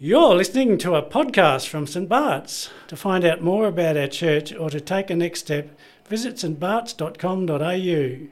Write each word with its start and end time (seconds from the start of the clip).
You're 0.00 0.36
listening 0.36 0.78
to 0.78 0.94
a 0.94 1.02
podcast 1.02 1.66
from 1.66 1.88
St 1.88 2.08
Bart's. 2.08 2.70
To 2.86 2.94
find 2.94 3.24
out 3.24 3.42
more 3.42 3.66
about 3.66 3.96
our 3.96 4.06
church 4.06 4.54
or 4.54 4.70
to 4.70 4.80
take 4.80 5.10
a 5.10 5.16
next 5.16 5.40
step, 5.40 5.76
visit 6.06 6.36
stbarts.com.au. 6.36 8.28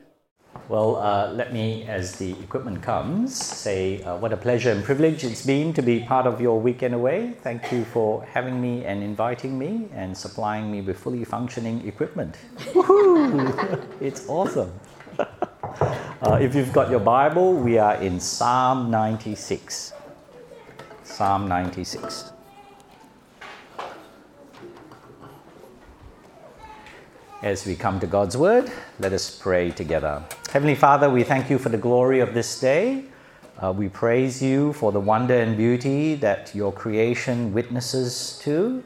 Well, 0.69 0.95
uh, 0.95 1.33
let 1.33 1.53
me, 1.53 1.83
as 1.89 2.15
the 2.15 2.31
equipment 2.39 2.83
comes, 2.83 3.35
say 3.35 4.01
uh, 4.05 4.17
what 4.19 4.33
a 4.33 4.37
pleasure 4.37 4.71
and 4.71 4.85
privilege 4.85 5.25
it's 5.25 5.45
been 5.45 5.73
to 5.73 5.83
be 5.83 6.05
part 6.05 6.29
of 6.29 6.41
your 6.41 6.61
weekend 6.61 6.95
away. 6.95 7.33
Thank 7.43 7.73
you 7.73 7.85
for 7.87 8.23
having 8.27 8.61
me 8.61 8.85
and 8.85 9.03
inviting 9.03 9.59
me 9.59 9.89
and 9.93 10.17
supplying 10.17 10.71
me 10.71 10.83
with 10.83 10.97
fully 10.97 11.25
functioning 11.25 11.85
equipment. 11.89 12.37
Woohoo! 12.75 13.85
it's 14.01 14.29
awesome. 14.29 14.73
uh, 15.19 16.39
if 16.41 16.55
you've 16.55 16.73
got 16.73 16.93
your 16.93 17.01
Bible, 17.01 17.55
we 17.55 17.77
are 17.77 17.97
in 17.97 18.21
Psalm 18.21 18.89
96. 18.89 19.95
Psalm 21.17 21.49
96. 21.49 22.31
As 27.43 27.65
we 27.65 27.75
come 27.75 27.99
to 28.01 28.07
God's 28.07 28.37
Word, 28.37 28.71
let 28.99 29.15
us 29.15 29.31
pray 29.35 29.71
together. 29.71 30.23
Heavenly 30.51 30.75
Father, 30.75 31.09
we 31.09 31.25
thank 31.25 31.49
you 31.49 31.57
for 31.57 31.71
the 31.71 31.79
glory 31.79 32.21
of 32.21 32.35
this 32.35 32.61
day. 32.61 33.07
Uh, 33.63 33.73
we 33.73 33.89
praise 33.89 34.43
you 34.43 34.75
for 34.75 34.93
the 34.93 35.01
wonder 35.01 35.41
and 35.41 35.57
beauty 35.57 36.17
that 36.17 36.55
your 36.55 36.71
creation 36.71 37.55
witnesses 37.55 38.39
to. 38.43 38.85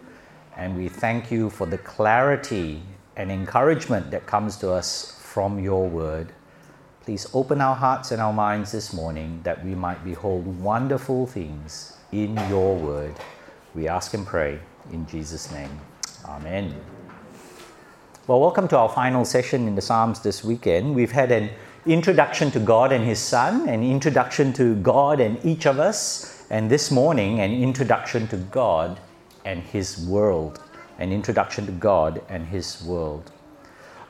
And 0.56 0.76
we 0.76 0.88
thank 0.88 1.32
you 1.32 1.50
for 1.50 1.66
the 1.66 1.78
clarity 1.78 2.80
and 3.16 3.32
encouragement 3.32 4.12
that 4.12 4.26
comes 4.26 4.56
to 4.58 4.70
us 4.70 5.20
from 5.20 5.58
your 5.58 5.88
word. 5.88 6.32
Please 7.04 7.26
open 7.32 7.62
our 7.62 7.74
hearts 7.74 8.10
and 8.10 8.20
our 8.20 8.32
minds 8.32 8.72
this 8.72 8.92
morning 8.92 9.40
that 9.42 9.64
we 9.64 9.74
might 9.74 10.04
behold 10.04 10.44
wonderful 10.60 11.26
things 11.26 11.96
in 12.12 12.36
your 12.50 12.76
word. 12.76 13.14
We 13.74 13.88
ask 13.88 14.12
and 14.12 14.26
pray 14.26 14.60
in 14.92 15.06
Jesus' 15.06 15.50
name. 15.50 15.80
Amen. 16.26 16.74
Well, 18.26 18.38
welcome 18.38 18.68
to 18.68 18.76
our 18.76 18.90
final 18.90 19.24
session 19.24 19.66
in 19.66 19.76
the 19.76 19.80
Psalms 19.80 20.20
this 20.20 20.44
weekend. 20.44 20.94
We've 20.94 21.10
had 21.10 21.32
an 21.32 21.48
introduction 21.86 22.50
to 22.50 22.60
God 22.60 22.92
and 22.92 23.02
His 23.02 23.18
Son, 23.18 23.66
an 23.66 23.82
introduction 23.82 24.52
to 24.52 24.74
God 24.76 25.20
and 25.20 25.42
each 25.42 25.66
of 25.66 25.78
us, 25.78 26.44
and 26.50 26.70
this 26.70 26.90
morning, 26.90 27.40
an 27.40 27.50
introduction 27.50 28.28
to 28.28 28.36
God 28.36 29.00
and 29.46 29.62
His 29.62 30.06
world. 30.06 30.62
An 30.98 31.12
introduction 31.12 31.64
to 31.64 31.72
God 31.72 32.20
and 32.28 32.46
His 32.46 32.82
world. 32.82 33.32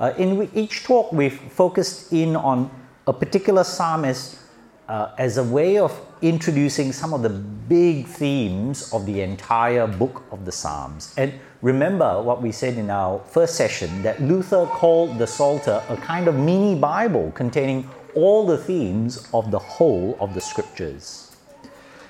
Uh, 0.01 0.13
in 0.17 0.51
each 0.55 0.83
talk, 0.83 1.13
we've 1.13 1.39
focused 1.39 2.13
in 2.13 2.35
on 2.35 2.71
a 3.07 3.13
particular 3.13 3.65
psalm 3.65 4.05
as, 4.05 4.43
uh, 4.89 5.13
as 5.19 5.39
a 5.39 5.45
way 5.45 5.79
of 5.79 5.99
introducing 6.23 6.93
some 6.93 7.15
of 7.15 7.23
the 7.23 7.31
big 7.31 8.07
themes 8.07 8.93
of 8.93 9.07
the 9.07 9.23
entire 9.23 9.87
book 9.87 10.23
of 10.31 10.45
the 10.45 10.53
Psalms. 10.53 11.15
And 11.17 11.33
remember 11.63 12.21
what 12.23 12.43
we 12.43 12.53
said 12.53 12.77
in 12.77 12.91
our 12.91 13.21
first 13.21 13.55
session 13.55 14.03
that 14.03 14.21
Luther 14.21 14.67
called 14.67 15.19
the 15.19 15.27
Psalter 15.27 15.83
a 15.89 15.97
kind 15.97 16.29
of 16.29 16.35
mini 16.35 16.75
Bible 16.75 17.33
containing 17.35 17.89
all 18.15 18.45
the 18.45 18.59
themes 18.59 19.29
of 19.33 19.51
the 19.51 19.59
whole 19.59 20.17
of 20.21 20.35
the 20.35 20.41
scriptures. 20.41 21.37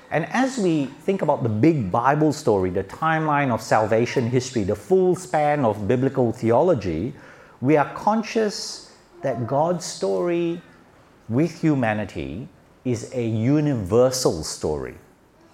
And 0.09 0.25
as 0.25 0.57
we 0.57 0.87
think 0.87 1.21
about 1.21 1.41
the 1.41 1.49
big 1.49 1.89
Bible 1.89 2.33
story, 2.33 2.69
the 2.69 2.83
timeline 2.83 3.49
of 3.49 3.61
salvation 3.61 4.29
history, 4.29 4.63
the 4.63 4.75
full 4.75 5.15
span 5.15 5.63
of 5.63 5.87
biblical 5.87 6.33
theology, 6.33 7.13
we 7.61 7.77
are 7.77 7.93
conscious 7.93 8.91
that 9.21 9.47
God's 9.47 9.85
story 9.85 10.61
with 11.29 11.61
humanity 11.61 12.47
is 12.83 13.11
a 13.13 13.25
universal 13.25 14.43
story. 14.43 14.95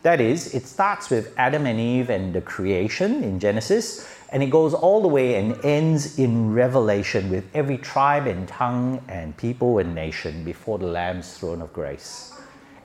That 0.03 0.21
is, 0.21 0.53
it 0.53 0.65
starts 0.65 1.09
with 1.09 1.33
Adam 1.37 1.65
and 1.65 1.79
Eve 1.79 2.09
and 2.09 2.33
the 2.33 2.41
creation 2.41 3.23
in 3.23 3.39
Genesis, 3.39 4.07
and 4.29 4.43
it 4.43 4.49
goes 4.49 4.73
all 4.73 5.01
the 5.01 5.07
way 5.07 5.35
and 5.35 5.63
ends 5.65 6.19
in 6.19 6.53
Revelation 6.53 7.29
with 7.29 7.43
every 7.53 7.77
tribe 7.77 8.27
and 8.27 8.47
tongue 8.47 9.01
and 9.07 9.35
people 9.35 9.79
and 9.79 9.95
nation 9.95 10.43
before 10.43 10.77
the 10.77 10.87
Lamb's 10.87 11.37
throne 11.37 11.61
of 11.61 11.73
grace. 11.73 12.33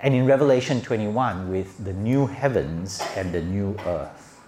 And 0.01 0.15
in 0.15 0.27
Revelation 0.27 0.81
21 0.81 1.51
with 1.51 1.85
the 1.85 1.93
new 1.93 2.27
heavens 2.27 3.01
and 3.17 3.33
the 3.33 3.43
new 3.43 3.77
earth. 3.87 4.41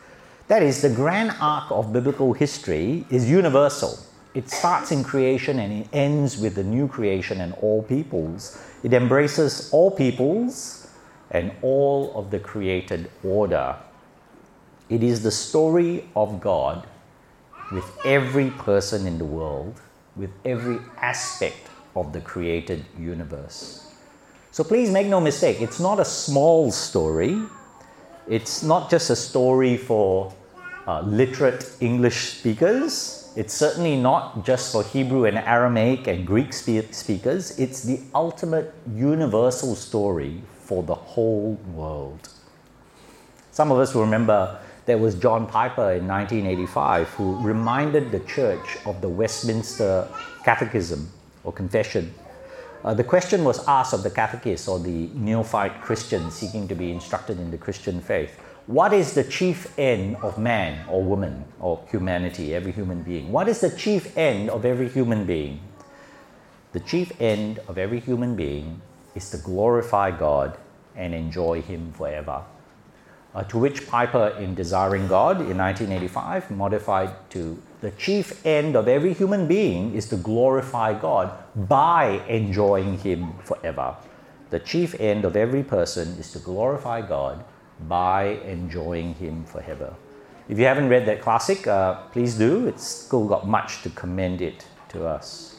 That 0.49 0.63
is, 0.63 0.83
the 0.83 0.91
grand 0.91 1.33
arc 1.41 1.71
of 1.71 1.93
biblical 1.93 2.33
history 2.33 3.07
is 3.09 3.31
universal. 3.31 3.99
It 4.35 4.51
starts 4.51 4.91
in 4.91 5.05
creation 5.05 5.61
and 5.61 5.85
it 5.85 5.89
ends 5.93 6.37
with 6.37 6.57
the 6.57 6.65
new 6.65 6.89
creation 6.89 7.41
and 7.41 7.55
all 7.55 7.83
peoples. 7.83 8.59
It 8.83 8.93
embraces 8.93 9.71
all 9.73 9.91
peoples 9.91 10.89
and 11.31 11.53
all 11.63 12.13
of 12.17 12.31
the 12.31 12.41
created 12.41 13.11
order. 13.23 13.77
It 14.89 15.03
is 15.03 15.23
the 15.23 15.31
story 15.31 16.09
of 16.17 16.41
God 16.41 16.87
with 17.73 17.91
every 18.05 18.51
person 18.51 19.07
in 19.07 19.19
the 19.19 19.25
world, 19.25 19.81
with 20.17 20.31
every 20.45 20.79
aspect 20.99 21.69
of 21.97 22.13
the 22.13 22.21
created 22.21 22.85
universe. 22.99 23.87
So 24.51 24.63
please 24.63 24.91
make 24.91 25.07
no 25.07 25.21
mistake, 25.21 25.61
it's 25.61 25.81
not 25.81 25.99
a 25.99 26.05
small 26.05 26.71
story. 26.71 27.41
It's 28.29 28.63
not 28.63 28.91
just 28.91 29.11
a 29.11 29.17
story 29.17 29.77
for 29.77 30.33
uh, 30.87 31.03
literate 31.03 31.71
English 31.81 32.39
speakers. 32.39 33.24
It's 33.37 33.53
certainly 33.53 33.97
not 33.97 34.45
just 34.45 34.71
for 34.71 34.85
Hebrew 34.85 35.25
and 35.25 35.39
Aramaic 35.39 36.07
and 36.07 36.25
Greek 36.25 36.53
spe- 36.53 36.93
speakers. 36.93 37.59
It's 37.59 37.83
the 37.83 38.01
ultimate 38.15 38.73
universal 38.95 39.75
story 39.75 40.43
for 40.61 40.85
the 40.85 40.95
whole 40.95 41.55
world. 41.75 42.29
Some 43.51 43.73
of 43.73 43.79
us 43.81 43.93
will 43.93 44.03
remember 44.03 44.61
there 44.87 44.99
was 44.99 45.17
John 45.17 45.49
Piper 45.49 45.93
in 45.93 46.07
1985 46.07 47.09
who 47.11 47.43
reminded 47.43 48.13
the 48.13 48.21
church 48.21 48.79
of 48.87 49.01
the 49.01 49.09
Westminster 49.09 50.07
Catechism 50.45 51.11
or 51.43 51.53
Confession. 51.53 52.15
Uh, 52.85 52.95
the 52.95 53.03
question 53.03 53.43
was 53.43 53.67
asked 53.67 53.95
of 53.95 54.05
the 54.05 54.11
catechist 54.11 54.69
or 54.69 54.79
the 54.79 55.09
neophyte 55.15 55.81
Christian 55.81 56.31
seeking 56.31 56.69
to 56.69 56.75
be 56.75 56.93
instructed 56.93 57.41
in 57.41 57.51
the 57.51 57.59
Christian 57.59 58.01
faith 58.01 58.39
what 58.67 58.95
is 58.95 59.13
the 59.13 59.25
chief 59.25 59.79
end 59.79 60.17
of 60.23 60.39
man 60.39 60.87
or 60.89 61.03
woman 61.03 61.45
or 61.61 61.85
humanity, 61.91 62.55
every 62.55 62.73
human 62.73 63.03
being? 63.03 63.31
What 63.31 63.47
is 63.47 63.61
the 63.61 63.69
chief 63.69 64.17
end 64.17 64.49
of 64.49 64.65
every 64.65 64.89
human 64.89 65.27
being? 65.27 65.61
The 66.73 66.81
chief 66.81 67.13
end 67.21 67.59
of 67.69 67.77
every 67.77 68.01
human 68.01 68.37
being 68.37 68.81
is 69.15 69.29
to 69.31 69.37
glorify 69.37 70.11
God 70.11 70.57
and 70.97 71.13
enjoy 71.13 71.61
Him 71.61 71.93
forever. 71.93 72.43
Uh, 73.35 73.43
to 73.45 73.59
which 73.59 73.87
Piper, 73.87 74.29
in 74.39 74.55
Desiring 74.55 75.09
God 75.09 75.41
in 75.41 75.59
1985, 75.59 76.51
modified 76.51 77.11
to 77.31 77.61
the 77.83 77.91
chief 77.91 78.47
end 78.47 78.77
of 78.77 78.89
every 78.89 79.13
human 79.13 79.47
being 79.47 79.95
is 79.95 80.09
to 80.09 80.17
glorify 80.17 80.99
God 80.99 81.31
by 81.55 82.23
enjoying 82.29 82.97
Him 82.99 83.35
forever. 83.43 83.95
The 84.49 84.61
chief 84.61 84.99
end 84.99 85.27
of 85.27 85.37
every 85.37 85.65
person 85.65 86.17
is 86.19 86.33
to 86.33 86.39
glorify 86.39 87.03
God 87.03 87.45
by 87.89 88.39
enjoying 88.45 89.15
Him 89.15 89.45
forever. 89.45 89.95
If 90.49 90.59
you 90.59 90.67
haven't 90.67 90.89
read 90.89 91.07
that 91.07 91.21
classic, 91.21 91.67
uh, 91.67 91.95
please 92.13 92.35
do. 92.35 92.67
It's 92.67 92.85
still 92.85 93.27
got 93.27 93.49
much 93.49 93.83
to 93.83 93.91
commend 93.91 94.43
it 94.43 94.67
to 94.91 95.07
us. 95.07 95.57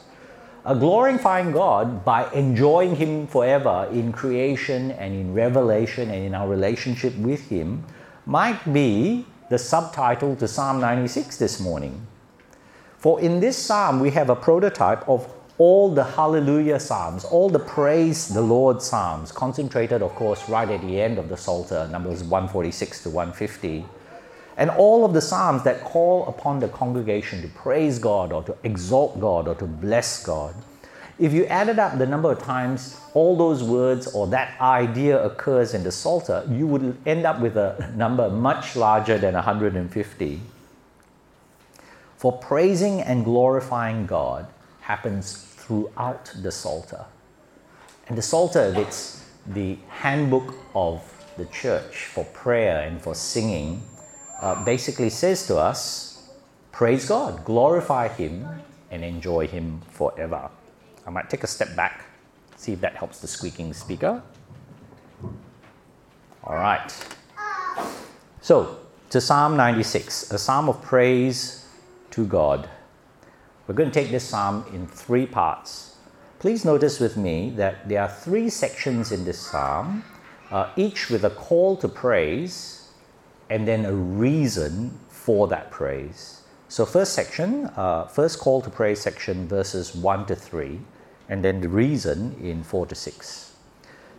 A 0.63 0.75
glorifying 0.75 1.51
God 1.51 2.05
by 2.05 2.31
enjoying 2.31 2.95
Him 2.95 3.27
forever 3.27 3.87
in 3.91 4.11
creation 4.11 4.91
and 4.91 5.13
in 5.13 5.33
revelation 5.33 6.09
and 6.09 6.25
in 6.25 6.35
our 6.35 6.47
relationship 6.47 7.15
with 7.17 7.49
Him 7.49 7.83
might 8.25 8.73
be 8.73 9.25
the 9.49 9.57
subtitle 9.57 10.35
to 10.37 10.47
Psalm 10.47 10.79
96 10.79 11.37
this 11.37 11.59
morning. 11.59 12.07
For 12.97 13.19
in 13.21 13.39
this 13.39 13.57
psalm, 13.57 13.99
we 13.99 14.09
have 14.11 14.29
a 14.29 14.35
prototype 14.35 15.07
of 15.07 15.31
all 15.57 15.89
the 15.93 16.03
hallelujah 16.03 16.79
psalms, 16.79 17.23
all 17.23 17.49
the 17.49 17.59
praise 17.59 18.27
the 18.27 18.41
Lord 18.41 18.81
psalms, 18.81 19.31
concentrated, 19.31 20.01
of 20.01 20.13
course, 20.15 20.49
right 20.49 20.69
at 20.69 20.81
the 20.81 21.01
end 21.01 21.17
of 21.17 21.29
the 21.29 21.37
Psalter, 21.37 21.87
numbers 21.87 22.23
146 22.23 23.03
to 23.03 23.09
150. 23.09 23.85
And 24.57 24.69
all 24.69 25.05
of 25.05 25.13
the 25.13 25.21
psalms 25.21 25.63
that 25.63 25.83
call 25.83 26.27
upon 26.27 26.59
the 26.59 26.67
congregation 26.67 27.41
to 27.41 27.47
praise 27.49 27.99
God 27.99 28.33
or 28.33 28.43
to 28.43 28.55
exalt 28.63 29.19
God 29.19 29.47
or 29.47 29.55
to 29.55 29.65
bless 29.65 30.25
God. 30.25 30.55
If 31.17 31.31
you 31.31 31.45
added 31.45 31.79
up 31.79 31.97
the 31.97 32.05
number 32.05 32.31
of 32.31 32.39
times 32.39 32.99
all 33.13 33.37
those 33.37 33.63
words 33.63 34.07
or 34.07 34.27
that 34.27 34.59
idea 34.59 35.23
occurs 35.23 35.73
in 35.73 35.83
the 35.83 35.91
Psalter, 35.91 36.45
you 36.49 36.67
would 36.67 36.97
end 37.05 37.25
up 37.25 37.39
with 37.39 37.55
a 37.55 37.93
number 37.95 38.29
much 38.29 38.75
larger 38.75 39.17
than 39.17 39.35
150. 39.35 40.41
For 42.17 42.33
praising 42.33 43.01
and 43.01 43.23
glorifying 43.23 44.05
God 44.05 44.47
happens 44.85 45.33
throughout 45.57 46.31
the 46.43 46.51
Psalter. 46.51 47.05
And 48.07 48.15
the 48.15 48.21
Psalter, 48.21 48.71
it's 48.77 49.25
the 49.47 49.79
handbook 49.89 50.53
of 50.75 51.01
the 51.37 51.45
church 51.45 52.05
for 52.05 52.23
prayer 52.25 52.81
and 52.81 53.01
for 53.01 53.15
singing, 53.15 53.81
uh, 54.41 54.63
basically 54.63 55.09
says 55.09 55.47
to 55.47 55.57
us 55.57 56.29
praise 56.71 57.07
God, 57.07 57.43
glorify 57.45 58.09
Him, 58.09 58.47
and 58.91 59.03
enjoy 59.03 59.47
Him 59.47 59.81
forever. 59.89 60.51
I 61.07 61.09
might 61.09 61.31
take 61.31 61.43
a 61.43 61.47
step 61.47 61.75
back, 61.75 62.05
see 62.55 62.73
if 62.73 62.81
that 62.81 62.95
helps 62.95 63.19
the 63.19 63.27
squeaking 63.27 63.73
speaker. 63.73 64.21
All 66.43 66.55
right. 66.55 66.93
So, 68.41 68.77
to 69.09 69.19
Psalm 69.19 69.57
96, 69.57 70.31
a 70.31 70.37
psalm 70.37 70.69
of 70.69 70.79
praise 70.83 71.65
to 72.11 72.23
God. 72.23 72.69
We're 73.67 73.75
going 73.75 73.89
to 73.89 73.99
take 73.99 74.11
this 74.11 74.23
psalm 74.23 74.65
in 74.73 74.85
three 74.85 75.25
parts. 75.25 75.95
Please 76.37 76.63
notice 76.65 76.99
with 76.99 77.17
me 77.17 77.49
that 77.57 77.89
there 77.89 78.01
are 78.01 78.09
three 78.09 78.49
sections 78.49 79.11
in 79.11 79.25
this 79.25 79.39
psalm, 79.39 80.03
uh, 80.51 80.69
each 80.75 81.09
with 81.09 81.23
a 81.25 81.31
call 81.31 81.75
to 81.77 81.87
praise 81.87 82.91
and 83.49 83.67
then 83.67 83.85
a 83.85 83.93
reason 83.93 84.99
for 85.09 85.47
that 85.47 85.71
praise. 85.71 86.41
So, 86.67 86.85
first 86.85 87.13
section, 87.13 87.65
uh, 87.75 88.05
first 88.05 88.39
call 88.39 88.61
to 88.61 88.69
praise 88.69 88.99
section, 88.99 89.47
verses 89.47 89.95
1 89.95 90.25
to 90.27 90.35
3, 90.35 90.81
and 91.29 91.43
then 91.43 91.61
the 91.61 91.69
reason 91.69 92.35
in 92.41 92.63
4 92.63 92.85
to 92.87 92.95
6. 92.95 93.54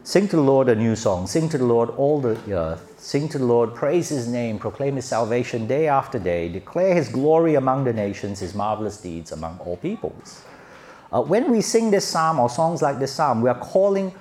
Sing 0.06 0.29
to 0.29 0.37
the 0.37 0.43
Lord 0.43 0.69
a 0.69 0.76
new 0.76 0.94
song. 0.94 1.26
Sing 1.26 1.49
to 1.49 1.58
the 1.58 1.64
Lord 1.64 1.91
all 1.91 2.20
the 2.20 2.38
earth. 2.55 2.94
Sing 2.97 3.29
to 3.31 3.38
the 3.38 3.44
Lord, 3.44 3.75
praise 3.75 4.08
his 4.08 4.29
name, 4.29 4.56
proclaim 4.56 4.94
his 4.94 5.05
salvation 5.05 5.67
day 5.67 5.88
after 5.88 6.20
day, 6.20 6.49
declare 6.49 6.94
his 6.94 7.08
glory 7.08 7.56
among 7.56 7.82
the 7.82 7.93
nations, 7.93 8.38
his 8.38 8.55
marvelous 8.55 8.99
deeds 8.99 9.32
among 9.32 9.58
all 9.58 9.76
peoples. 9.79 10.44
Uh, 11.11 11.23
when 11.23 11.50
we 11.50 11.61
sing 11.61 11.91
this 11.91 12.06
psalm 12.06 12.38
or 12.38 12.49
songs 12.49 12.82
like 12.82 13.00
this 13.00 13.12
psalm, 13.12 13.43
we 13.43 13.49
are 13.49 13.58
calling 13.58 14.14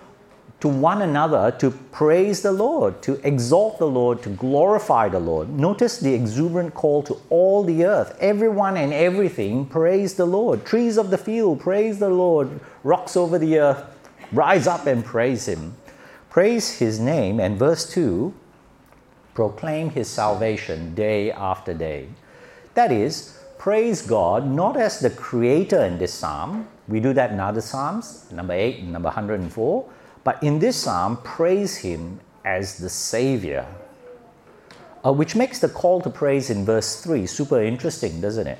to 0.60 0.68
one 0.68 1.04
another 1.04 1.52
to 1.60 1.70
praise 1.70 2.42
the 2.42 2.52
Lord, 2.52 3.04
to 3.04 3.22
exalt 3.24 3.78
the 3.78 3.86
Lord, 3.86 4.24
to 4.24 4.30
glorify 4.30 5.08
the 5.08 5.20
Lord. 5.20 5.50
Notice 5.50 6.00
the 6.00 6.16
exuberant 6.16 6.74
call 6.74 7.04
to 7.04 7.16
all 7.30 7.64
the 7.64 7.86
earth. 7.86 8.18
Everyone 8.20 8.76
and 8.76 8.92
everything 8.92 9.68
praise 9.68 10.16
the 10.16 10.26
Lord. 10.26 10.66
Trees 10.66 10.98
of 10.98 11.12
the 11.12 11.18
field, 11.20 11.60
praise 11.60 12.00
the 12.00 12.10
Lord. 12.10 12.60
Rocks 12.84 13.16
over 13.16 13.38
the 13.38 13.60
earth, 13.60 13.86
rise 14.36 14.68
up 14.68 14.86
and 14.86 15.04
praise 15.04 15.48
him. 15.48 15.76
Praise 16.30 16.80
his 16.80 17.00
name. 17.00 17.40
And 17.40 17.58
verse 17.58 17.90
2 17.92 18.34
proclaim 19.34 19.90
his 19.90 20.08
salvation 20.08 20.96
day 20.96 21.32
after 21.32 21.74
day. 21.74 22.08
That 22.74 22.92
is, 22.92 23.38
praise 23.58 24.02
God 24.02 24.48
not 24.48 24.78
as 24.78 25.00
the 25.00 25.10
creator 25.10 25.84
in 25.84 25.98
this 25.98 26.14
psalm. 26.14 26.68
We 26.88 27.00
do 27.00 27.14
that 27.14 27.32
in 27.32 27.40
other 27.40 27.62
psalms, 27.62 28.32
number 28.32 28.54
8 28.54 28.80
and 28.80 28.94
number 28.94 29.08
104. 29.08 29.90
But 30.24 30.42
in 30.44 30.60
this 30.60 30.78
psalm, 30.78 31.18
praise 31.24 31.78
him 31.78 32.20
as 32.44 32.78
the 32.78 32.90
savior. 32.90 33.66
Uh, 35.06 35.12
which 35.14 35.36
makes 35.36 35.60
the 35.60 35.70
call 35.70 36.02
to 36.02 36.10
praise 36.10 36.50
in 36.50 36.66
verse 36.66 37.02
3 37.02 37.28
super 37.28 37.62
interesting, 37.62 38.22
doesn't 38.22 38.48
it? 38.48 38.60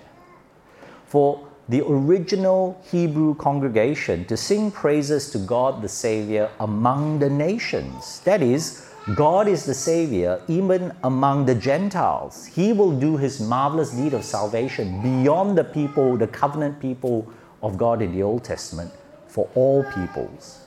For 1.08 1.48
the 1.68 1.82
original 1.82 2.80
Hebrew 2.92 3.36
congregation 3.36 4.26
to 4.26 4.38
sing 4.38 4.72
praises 4.72 5.32
to 5.32 5.40
God 5.40 5.82
the 5.82 5.90
Savior 5.90 6.50
among 6.60 7.20
the 7.20 7.30
nations. 7.30 8.20
That 8.22 8.44
is, 8.44 8.88
God 9.16 9.48
is 9.48 9.66
the 9.66 9.74
Savior 9.74 10.42
even 10.48 10.94
among 11.04 11.46
the 11.46 11.56
Gentiles. 11.56 12.46
He 12.46 12.74
will 12.74 12.92
do 13.00 13.18
His 13.18 13.40
marvelous 13.40 13.92
deed 13.92 14.14
of 14.14 14.24
salvation 14.24 15.02
beyond 15.02 15.58
the 15.58 15.64
people, 15.64 16.18
the 16.18 16.28
covenant 16.28 16.80
people 16.80 17.28
of 17.64 17.78
God 17.78 18.02
in 18.02 18.14
the 18.14 18.22
Old 18.22 18.44
Testament, 18.44 18.92
for 19.28 19.50
all 19.56 19.84
peoples. 19.84 20.62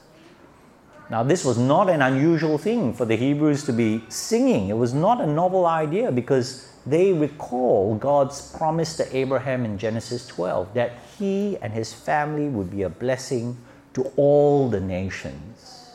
Now, 1.10 1.22
this 1.22 1.44
was 1.44 1.56
not 1.58 1.88
an 1.88 2.02
unusual 2.02 2.58
thing 2.58 2.92
for 2.92 3.06
the 3.06 3.16
Hebrews 3.16 3.64
to 3.64 3.72
be 3.72 4.04
singing. 4.08 4.68
It 4.68 4.76
was 4.76 4.92
not 4.92 5.20
a 5.20 5.26
novel 5.26 5.64
idea 5.64 6.12
because 6.12 6.68
they 6.88 7.12
recall 7.12 7.96
God's 7.96 8.52
promise 8.52 8.96
to 8.96 9.16
Abraham 9.16 9.64
in 9.64 9.78
Genesis 9.78 10.26
12 10.26 10.74
that 10.74 10.92
he 11.18 11.58
and 11.58 11.72
his 11.72 11.92
family 11.92 12.48
would 12.48 12.70
be 12.70 12.82
a 12.82 12.88
blessing 12.88 13.56
to 13.94 14.04
all 14.16 14.68
the 14.68 14.80
nations. 14.80 15.90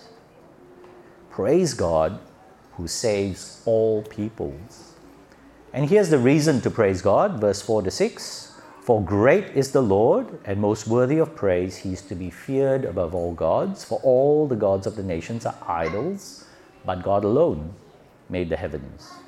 Praise 1.29 1.73
God 1.73 2.19
who 2.73 2.87
saves 2.87 3.61
all 3.65 4.03
peoples. 4.03 4.93
And 5.73 5.89
here's 5.89 6.09
the 6.09 6.19
reason 6.19 6.61
to 6.61 6.69
praise 6.69 7.01
God, 7.01 7.39
verse 7.39 7.61
4 7.61 7.83
to 7.83 7.91
6. 7.91 8.51
For 8.81 9.01
great 9.01 9.45
is 9.55 9.71
the 9.71 9.81
Lord, 9.81 10.27
and 10.43 10.59
most 10.59 10.87
worthy 10.87 11.17
of 11.17 11.35
praise. 11.35 11.77
He 11.77 11.93
is 11.93 12.01
to 12.03 12.15
be 12.15 12.29
feared 12.29 12.83
above 12.83 13.15
all 13.15 13.33
gods, 13.33 13.83
for 13.83 13.99
all 14.03 14.45
the 14.45 14.57
gods 14.57 14.85
of 14.85 14.95
the 14.95 15.03
nations 15.03 15.45
are 15.45 15.55
idols, 15.65 16.45
but 16.85 17.01
God 17.01 17.23
alone 17.23 17.73
made 18.29 18.49
the 18.49 18.57
heavens. 18.57 19.22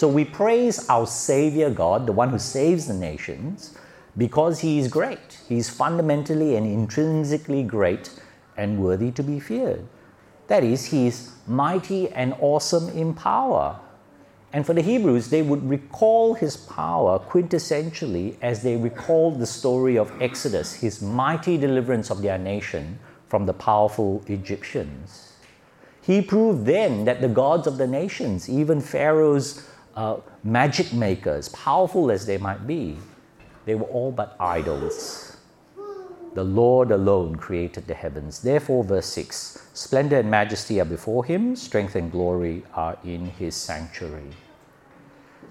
So 0.00 0.08
we 0.08 0.24
praise 0.24 0.88
our 0.88 1.06
Savior 1.06 1.68
God, 1.68 2.06
the 2.06 2.12
one 2.12 2.30
who 2.30 2.38
saves 2.38 2.86
the 2.86 2.94
nations, 2.94 3.76
because 4.16 4.60
He 4.60 4.78
is 4.78 4.88
great. 4.88 5.42
He 5.46 5.58
is 5.58 5.68
fundamentally 5.68 6.56
and 6.56 6.66
intrinsically 6.66 7.62
great 7.62 8.08
and 8.56 8.82
worthy 8.82 9.10
to 9.10 9.22
be 9.22 9.38
feared. 9.38 9.86
That 10.46 10.64
is, 10.64 10.86
He 10.86 11.08
is 11.08 11.32
mighty 11.46 12.08
and 12.08 12.34
awesome 12.40 12.88
in 12.88 13.12
power. 13.12 13.78
And 14.54 14.64
for 14.64 14.72
the 14.72 14.80
Hebrews, 14.80 15.28
they 15.28 15.42
would 15.42 15.68
recall 15.68 16.32
his 16.32 16.56
power 16.56 17.18
quintessentially 17.18 18.36
as 18.40 18.62
they 18.62 18.76
recalled 18.76 19.38
the 19.38 19.46
story 19.46 19.98
of 19.98 20.10
Exodus, 20.22 20.72
his 20.72 21.02
mighty 21.02 21.58
deliverance 21.58 22.10
of 22.10 22.22
their 22.22 22.38
nation 22.38 22.98
from 23.28 23.44
the 23.44 23.52
powerful 23.52 24.24
Egyptians. 24.28 25.34
He 26.00 26.22
proved 26.22 26.64
then 26.64 27.04
that 27.04 27.20
the 27.20 27.28
gods 27.28 27.66
of 27.66 27.76
the 27.76 27.86
nations, 27.86 28.48
even 28.48 28.80
Pharaoh's 28.80 29.66
uh, 30.00 30.18
magic 30.42 30.94
makers, 30.94 31.50
powerful 31.50 32.10
as 32.10 32.24
they 32.24 32.38
might 32.38 32.66
be, 32.66 32.96
they 33.66 33.74
were 33.74 33.86
all 33.88 34.10
but 34.10 34.34
idols. 34.40 35.36
The 36.32 36.44
Lord 36.44 36.90
alone 36.90 37.34
created 37.34 37.86
the 37.86 37.92
heavens. 37.92 38.40
Therefore, 38.40 38.82
verse 38.82 39.06
6 39.06 39.68
splendor 39.74 40.18
and 40.18 40.30
majesty 40.30 40.80
are 40.80 40.86
before 40.86 41.24
him, 41.24 41.54
strength 41.54 41.96
and 41.96 42.10
glory 42.10 42.62
are 42.72 42.96
in 43.04 43.26
his 43.26 43.54
sanctuary. 43.54 44.30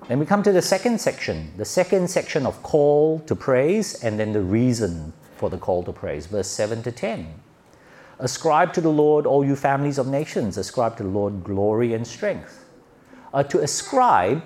Then 0.08 0.18
we 0.18 0.26
come 0.26 0.42
to 0.42 0.52
the 0.52 0.64
second 0.64 1.00
section, 1.00 1.54
the 1.58 1.66
second 1.66 2.10
section 2.10 2.48
of 2.48 2.64
call 2.64 3.20
to 3.28 3.36
praise, 3.36 4.04
and 4.04 4.20
then 4.20 4.34
the 4.34 4.42
reason 4.42 5.14
for 5.36 5.52
the 5.52 5.60
call 5.60 5.84
to 5.84 5.94
praise, 5.94 6.26
verse 6.26 6.48
7 6.48 6.82
to 6.84 6.92
10. 6.92 7.28
Ascribe 8.18 8.74
to 8.74 8.82
the 8.82 8.90
Lord, 8.90 9.28
all 9.28 9.46
you 9.46 9.56
families 9.56 10.00
of 10.00 10.08
nations, 10.08 10.58
ascribe 10.58 10.98
to 10.98 11.04
the 11.04 11.10
Lord 11.10 11.44
glory 11.44 11.94
and 11.94 12.08
strength. 12.08 12.66
Uh, 13.34 13.44
to 13.44 13.60
ascribe 13.60 14.42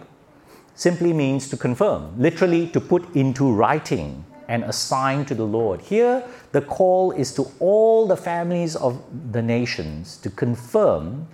simply 0.75 1.13
means 1.13 1.50
to 1.50 1.57
confirm, 1.57 2.19
literally 2.19 2.68
to 2.68 2.81
put 2.81 3.15
into 3.15 3.51
writing 3.51 4.25
and 4.47 4.63
assign 4.65 5.25
to 5.25 5.35
the 5.35 5.45
Lord. 5.45 5.81
Here, 5.81 6.24
the 6.51 6.62
call 6.62 7.12
is 7.12 7.33
to 7.35 7.45
all 7.59 8.07
the 8.07 8.18
families 8.18 8.75
of 8.75 9.01
the 9.31 9.41
nations 9.41 10.18
to 10.18 10.30
confirm 10.30 11.27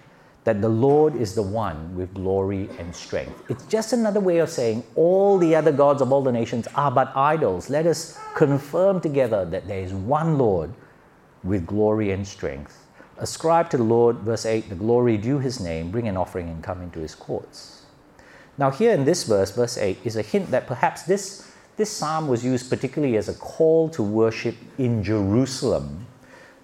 that 0.43 0.61
the 0.61 0.69
Lord 0.69 1.15
is 1.15 1.35
the 1.35 1.43
one 1.43 1.95
with 1.95 2.13
glory 2.13 2.69
and 2.79 2.95
strength. 2.95 3.43
It's 3.49 3.65
just 3.65 3.93
another 3.93 4.19
way 4.19 4.39
of 4.39 4.49
saying 4.49 4.83
all 4.95 5.37
the 5.37 5.55
other 5.55 5.71
gods 5.71 6.01
of 6.01 6.11
all 6.11 6.21
the 6.21 6.31
nations 6.31 6.67
are 6.75 6.91
but 6.91 7.15
idols. 7.15 7.69
Let 7.69 7.85
us 7.85 8.17
confirm 8.35 9.01
together 9.01 9.45
that 9.45 9.67
there 9.67 9.81
is 9.81 9.93
one 9.93 10.37
Lord 10.37 10.71
with 11.43 11.65
glory 11.65 12.11
and 12.11 12.27
strength. 12.27 12.85
Ascribe 13.19 13.69
to 13.69 13.77
the 13.77 13.83
Lord, 13.83 14.17
verse 14.17 14.45
8, 14.45 14.69
the 14.69 14.75
glory 14.75 15.17
due 15.17 15.39
his 15.39 15.59
name, 15.59 15.91
bring 15.91 16.07
an 16.07 16.17
offering 16.17 16.49
and 16.49 16.63
come 16.63 16.81
into 16.81 16.99
his 16.99 17.15
courts. 17.15 17.85
Now, 18.57 18.71
here 18.71 18.93
in 18.93 19.05
this 19.05 19.23
verse, 19.23 19.51
verse 19.51 19.77
8, 19.77 19.99
is 20.03 20.15
a 20.15 20.21
hint 20.21 20.51
that 20.51 20.67
perhaps 20.67 21.03
this 21.03 21.45
this 21.79 21.89
psalm 21.89 22.27
was 22.27 22.43
used 22.43 22.69
particularly 22.69 23.15
as 23.15 23.29
a 23.29 23.33
call 23.33 23.87
to 23.91 24.03
worship 24.03 24.57
in 24.77 25.01
Jerusalem, 25.01 26.07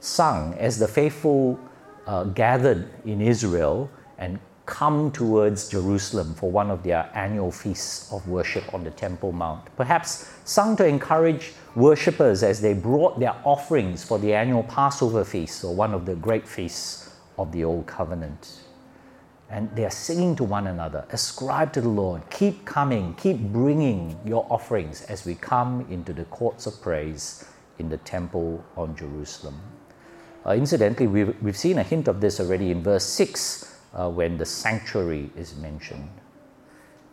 sung 0.02 0.54
as 0.56 0.78
the 0.78 0.90
faithful 0.90 1.58
uh, 2.06 2.26
gathered 2.26 2.90
in 3.06 3.22
Israel 3.22 3.90
and 4.18 4.40
come 4.66 5.12
towards 5.12 5.70
Jerusalem 5.70 6.34
for 6.36 6.50
one 6.52 6.72
of 6.72 6.84
their 6.84 7.10
annual 7.14 7.52
feasts 7.52 8.12
of 8.12 8.28
worship 8.28 8.74
on 8.74 8.84
the 8.84 8.92
Temple 8.92 9.32
Mount. 9.32 9.64
Perhaps 9.76 10.30
sung 10.46 10.76
to 10.78 10.86
encourage 10.86 11.54
worshippers 11.76 12.44
as 12.44 12.62
they 12.62 12.74
brought 12.74 13.20
their 13.20 13.36
offerings 13.44 14.04
for 14.04 14.18
the 14.20 14.34
annual 14.34 14.64
Passover 14.64 15.24
feast 15.24 15.64
or 15.64 15.76
one 15.76 15.94
of 15.94 16.06
the 16.06 16.16
great 16.16 16.48
feasts 16.48 17.16
of 17.38 17.52
the 17.52 17.64
Old 17.64 17.86
Covenant 17.86 18.62
and 19.50 19.74
they 19.76 19.86
are 19.86 19.92
singing 19.92 20.36
to 20.36 20.44
one 20.44 20.68
another 20.68 21.06
ascribe 21.12 21.72
to 21.72 21.82
the 21.82 21.90
lord 21.90 22.22
keep 22.30 22.66
coming 22.66 23.14
keep 23.16 23.38
bringing 23.38 24.18
your 24.26 24.46
offerings 24.50 25.04
as 25.04 25.26
we 25.26 25.36
come 25.36 25.86
into 25.90 26.14
the 26.14 26.26
courts 26.26 26.66
of 26.66 26.82
praise 26.82 27.46
in 27.78 27.90
the 27.90 27.98
temple 27.98 28.64
on 28.76 28.96
jerusalem 28.96 29.60
uh, 30.46 30.52
incidentally 30.52 31.08
we've, 31.08 31.36
we've 31.44 31.58
seen 31.58 31.78
a 31.78 31.84
hint 31.84 32.08
of 32.08 32.22
this 32.22 32.40
already 32.40 32.72
in 32.72 32.82
verse 32.82 33.06
6 33.06 33.75
uh, 33.96 34.10
when 34.10 34.38
the 34.38 34.46
sanctuary 34.46 35.30
is 35.36 35.56
mentioned 35.56 36.10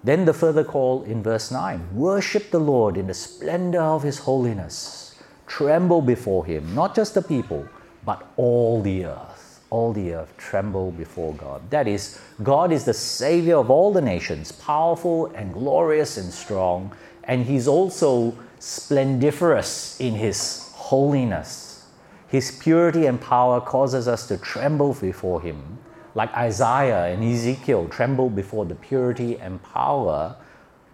then 0.04 0.24
the 0.24 0.34
further 0.34 0.64
call 0.64 1.02
in 1.04 1.22
verse 1.22 1.50
9 1.50 1.94
worship 1.94 2.50
the 2.50 2.60
lord 2.60 2.96
in 2.96 3.06
the 3.06 3.14
splendor 3.14 3.80
of 3.80 4.02
his 4.02 4.18
holiness 4.18 5.22
tremble 5.46 6.02
before 6.02 6.44
him 6.44 6.74
not 6.74 6.94
just 6.94 7.14
the 7.14 7.22
people 7.22 7.66
but 8.04 8.26
all 8.36 8.82
the 8.82 9.04
earth 9.04 9.32
all 9.72 9.94
the 9.94 10.12
earth 10.12 10.36
tremble 10.36 10.92
before 10.92 11.32
God. 11.32 11.62
That 11.70 11.88
is, 11.88 12.20
God 12.42 12.72
is 12.72 12.84
the 12.84 12.92
Savior 12.92 13.56
of 13.56 13.70
all 13.70 13.90
the 13.90 14.02
nations, 14.02 14.52
powerful 14.52 15.26
and 15.34 15.54
glorious 15.54 16.18
and 16.18 16.30
strong, 16.30 16.94
and 17.24 17.46
He's 17.46 17.66
also 17.66 18.36
splendiferous 18.58 19.98
in 19.98 20.14
His 20.14 20.70
holiness. 20.74 21.86
His 22.28 22.50
purity 22.50 23.06
and 23.06 23.18
power 23.18 23.62
causes 23.62 24.06
us 24.08 24.28
to 24.28 24.36
tremble 24.36 24.92
before 24.92 25.40
Him. 25.40 25.78
Like 26.14 26.33
Isaiah 26.35 27.07
and 27.07 27.25
Ezekiel, 27.25 27.88
trembled 27.88 28.37
before 28.37 28.64
the 28.64 28.75
purity 28.75 29.38
and 29.38 29.62
power 29.62 30.37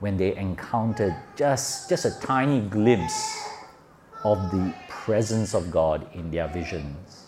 when 0.01 0.17
they 0.17 0.37
encountered 0.37 1.15
just, 1.37 1.89
just 1.89 2.05
a 2.05 2.21
tiny 2.21 2.61
glimpse 2.61 3.49
of 4.25 4.39
the 4.51 4.73
presence 4.89 5.55
of 5.55 5.71
God 5.71 6.07
in 6.15 6.31
their 6.31 6.49
visions. 6.49 7.27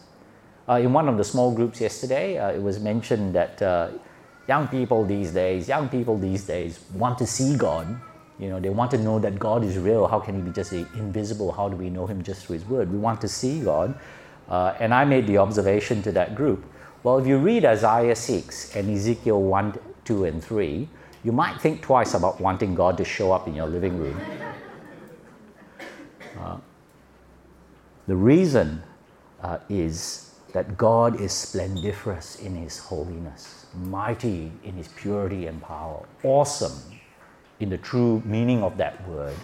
Uh, 0.69 0.75
in 0.75 0.93
one 0.93 1.09
of 1.09 1.17
the 1.17 1.25
small 1.25 1.53
groups 1.53 1.81
yesterday, 1.81 2.39
uh, 2.39 2.51
it 2.53 2.63
was 2.63 2.79
mentioned 2.79 3.35
that 3.35 3.61
uh, 3.61 3.89
young 4.47 4.69
people 4.69 5.05
these 5.05 5.33
days, 5.33 5.67
young 5.69 5.89
people 5.89 6.17
these 6.17 6.45
days 6.45 6.81
want 6.95 7.19
to 7.19 7.27
see 7.27 7.57
God. 7.57 7.89
You 8.39 8.49
know, 8.51 8.61
they 8.61 8.71
want 8.71 8.91
to 8.93 8.99
know 8.99 9.19
that 9.19 9.39
God 9.39 9.65
is 9.65 9.77
real. 9.79 10.07
How 10.07 10.21
can 10.21 10.37
He 10.37 10.43
be 10.43 10.51
just 10.53 10.73
invisible? 10.73 11.51
How 11.51 11.69
do 11.69 11.77
we 11.77 11.91
know 11.91 12.07
Him 12.07 12.23
just 12.23 12.47
through 12.47 12.55
His 12.55 12.65
Word? 12.65 12.91
We 12.93 12.99
want 12.99 13.21
to 13.23 13.29
see 13.29 13.61
God. 13.61 13.99
Uh, 14.49 14.75
and 14.79 14.95
I 14.95 15.05
made 15.05 15.27
the 15.27 15.39
observation 15.39 16.03
to 16.03 16.13
that 16.13 16.35
group. 16.37 16.65
Well, 17.03 17.19
if 17.19 17.27
you 17.27 17.39
read 17.39 17.65
Isaiah 17.65 18.15
6 18.15 18.77
and 18.77 18.91
Ezekiel 18.91 19.41
1, 19.41 19.79
2, 20.05 20.25
and 20.27 20.45
3, 20.45 20.87
you 21.25 21.33
might 21.33 21.59
think 21.59 21.81
twice 21.81 22.13
about 22.13 22.41
wanting 22.41 22.75
God 22.75 22.99
to 22.99 23.05
show 23.05 23.33
up 23.33 23.49
in 23.49 23.55
your 23.55 23.67
living 23.67 23.99
room. 23.99 24.21
Uh, 26.39 26.59
the 28.07 28.17
reason 28.17 28.83
uh, 29.43 29.59
is 29.71 30.35
that 30.53 30.77
God 30.77 31.19
is 31.19 31.33
splendiferous 31.33 32.39
in 32.41 32.55
His 32.55 32.79
holiness, 32.79 33.65
mighty 33.75 34.53
in 34.63 34.75
His 34.75 34.89
purity 34.89 35.47
and 35.47 35.63
power, 35.63 36.05
awesome 36.23 36.79
in 37.61 37.71
the 37.71 37.79
true 37.79 38.23
meaning 38.27 38.63
of 38.63 38.77
that 38.77 39.09
word. 39.09 39.37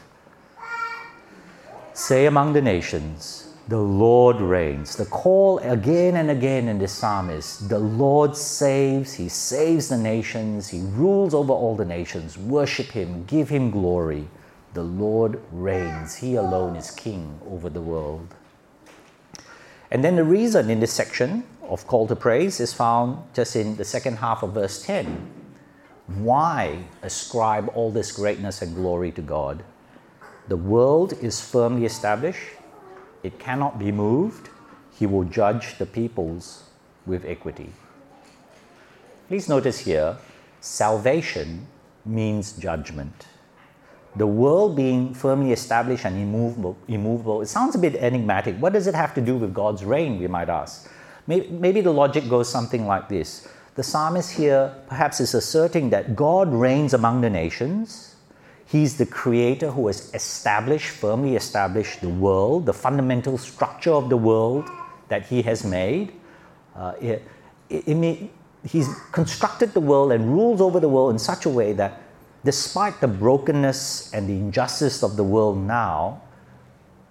Say 1.95 2.27
among 2.27 2.53
the 2.53 2.61
nations, 2.61 3.55
the 3.69 3.79
Lord 3.79 4.41
reigns. 4.41 4.95
The 4.95 5.07
call 5.07 5.59
again 5.59 6.17
and 6.17 6.31
again 6.31 6.69
in 6.69 6.79
the 6.79 6.87
psalm 6.87 7.31
is 7.31 7.67
the 7.67 7.81
Lord 7.81 8.37
saves, 8.37 9.15
He 9.15 9.29
saves 9.29 9.89
the 9.89 9.99
nations, 9.99 10.69
He 10.69 10.81
rules 10.81 11.35
over 11.35 11.53
all 11.53 11.75
the 11.75 11.85
nations. 11.85 12.39
Worship 12.39 12.87
Him, 12.87 13.25
give 13.25 13.49
Him 13.49 13.73
glory. 13.73 14.29
The 14.75 14.85
Lord 14.85 15.41
reigns, 15.51 16.15
He 16.15 16.37
alone 16.37 16.77
is 16.77 16.93
King 16.93 17.41
over 17.51 17.69
the 17.69 17.81
world. 17.81 18.35
And 19.91 20.05
then 20.05 20.15
the 20.15 20.25
reason 20.25 20.71
in 20.71 20.79
this 20.79 20.93
section 20.93 21.45
of 21.63 21.87
call 21.89 22.07
to 22.07 22.17
praise 22.17 22.61
is 22.61 22.73
found 22.73 23.19
just 23.35 23.57
in 23.57 23.77
the 23.77 23.85
second 23.85 24.19
half 24.19 24.45
of 24.45 24.53
verse 24.53 24.85
10. 24.85 25.33
Why 26.07 26.85
ascribe 27.03 27.69
all 27.75 27.91
this 27.91 28.13
greatness 28.13 28.63
and 28.63 28.77
glory 28.77 29.11
to 29.13 29.23
God? 29.23 29.65
The 30.47 30.57
world 30.57 31.15
is 31.21 31.41
firmly 31.41 31.85
established, 31.85 32.56
it 33.27 33.39
cannot 33.39 33.79
be 33.79 33.93
moved. 33.93 34.49
He 34.99 35.07
will 35.07 35.25
judge 35.25 35.79
the 35.79 35.87
peoples 35.87 36.65
with 37.07 37.25
equity. 37.25 37.73
Please 39.29 39.49
notice 39.49 39.81
here 39.81 40.17
salvation 40.61 41.67
means 42.05 42.53
judgment. 42.53 43.27
The 44.17 44.27
world 44.27 44.77
being 44.77 45.13
firmly 45.13 45.53
established 45.53 46.07
and 46.07 46.17
immovable, 46.17 46.79
immovable, 46.89 47.43
it 47.43 47.47
sounds 47.47 47.75
a 47.75 47.79
bit 47.79 47.97
enigmatic. 47.97 48.57
What 48.57 48.73
does 48.73 48.87
it 48.87 48.95
have 48.95 49.13
to 49.15 49.21
do 49.21 49.37
with 49.37 49.53
God's 49.53 49.85
reign, 49.85 50.19
we 50.19 50.27
might 50.27 50.49
ask? 50.49 50.91
Maybe, 51.27 51.49
maybe 51.49 51.81
the 51.83 51.93
logic 51.93 52.29
goes 52.29 52.49
something 52.49 52.87
like 52.87 53.09
this 53.09 53.47
the 53.77 53.83
psalmist 53.83 54.33
here 54.33 54.75
perhaps 54.89 55.21
is 55.21 55.35
asserting 55.35 55.91
that 55.91 56.17
God 56.17 56.51
reigns 56.51 56.95
among 56.95 57.21
the 57.21 57.29
nations. 57.29 58.16
He's 58.67 58.97
the 58.97 59.07
creator 59.07 59.71
who 59.71 59.87
has 59.87 60.13
established, 60.13 60.89
firmly 60.89 61.37
established 61.37 62.01
the 62.01 62.09
world, 62.09 62.67
the 62.67 62.75
fundamental 62.75 63.39
structure 63.39 63.93
of 63.93 64.09
the 64.09 64.17
world 64.17 64.69
that 65.09 65.27
he 65.27 65.43
has 65.43 65.65
made. 65.65 66.13
Uh, 66.75 66.95
it, 67.01 67.23
it, 67.71 67.89
it 67.89 68.31
he's 68.69 68.89
constructed 69.13 69.73
the 69.73 69.81
world 69.81 70.13
and 70.13 70.33
rules 70.33 70.61
over 70.61 70.81
the 70.81 70.89
world 70.89 71.13
in 71.13 71.19
such 71.19 71.47
a 71.47 71.49
way 71.49 71.73
that 71.75 72.03
despite 72.45 73.01
the 73.01 73.09
brokenness 73.09 74.13
and 74.13 74.29
the 74.29 74.35
injustice 74.35 75.03
of 75.03 75.17
the 75.17 75.25
world 75.25 75.59
now, 75.59 76.21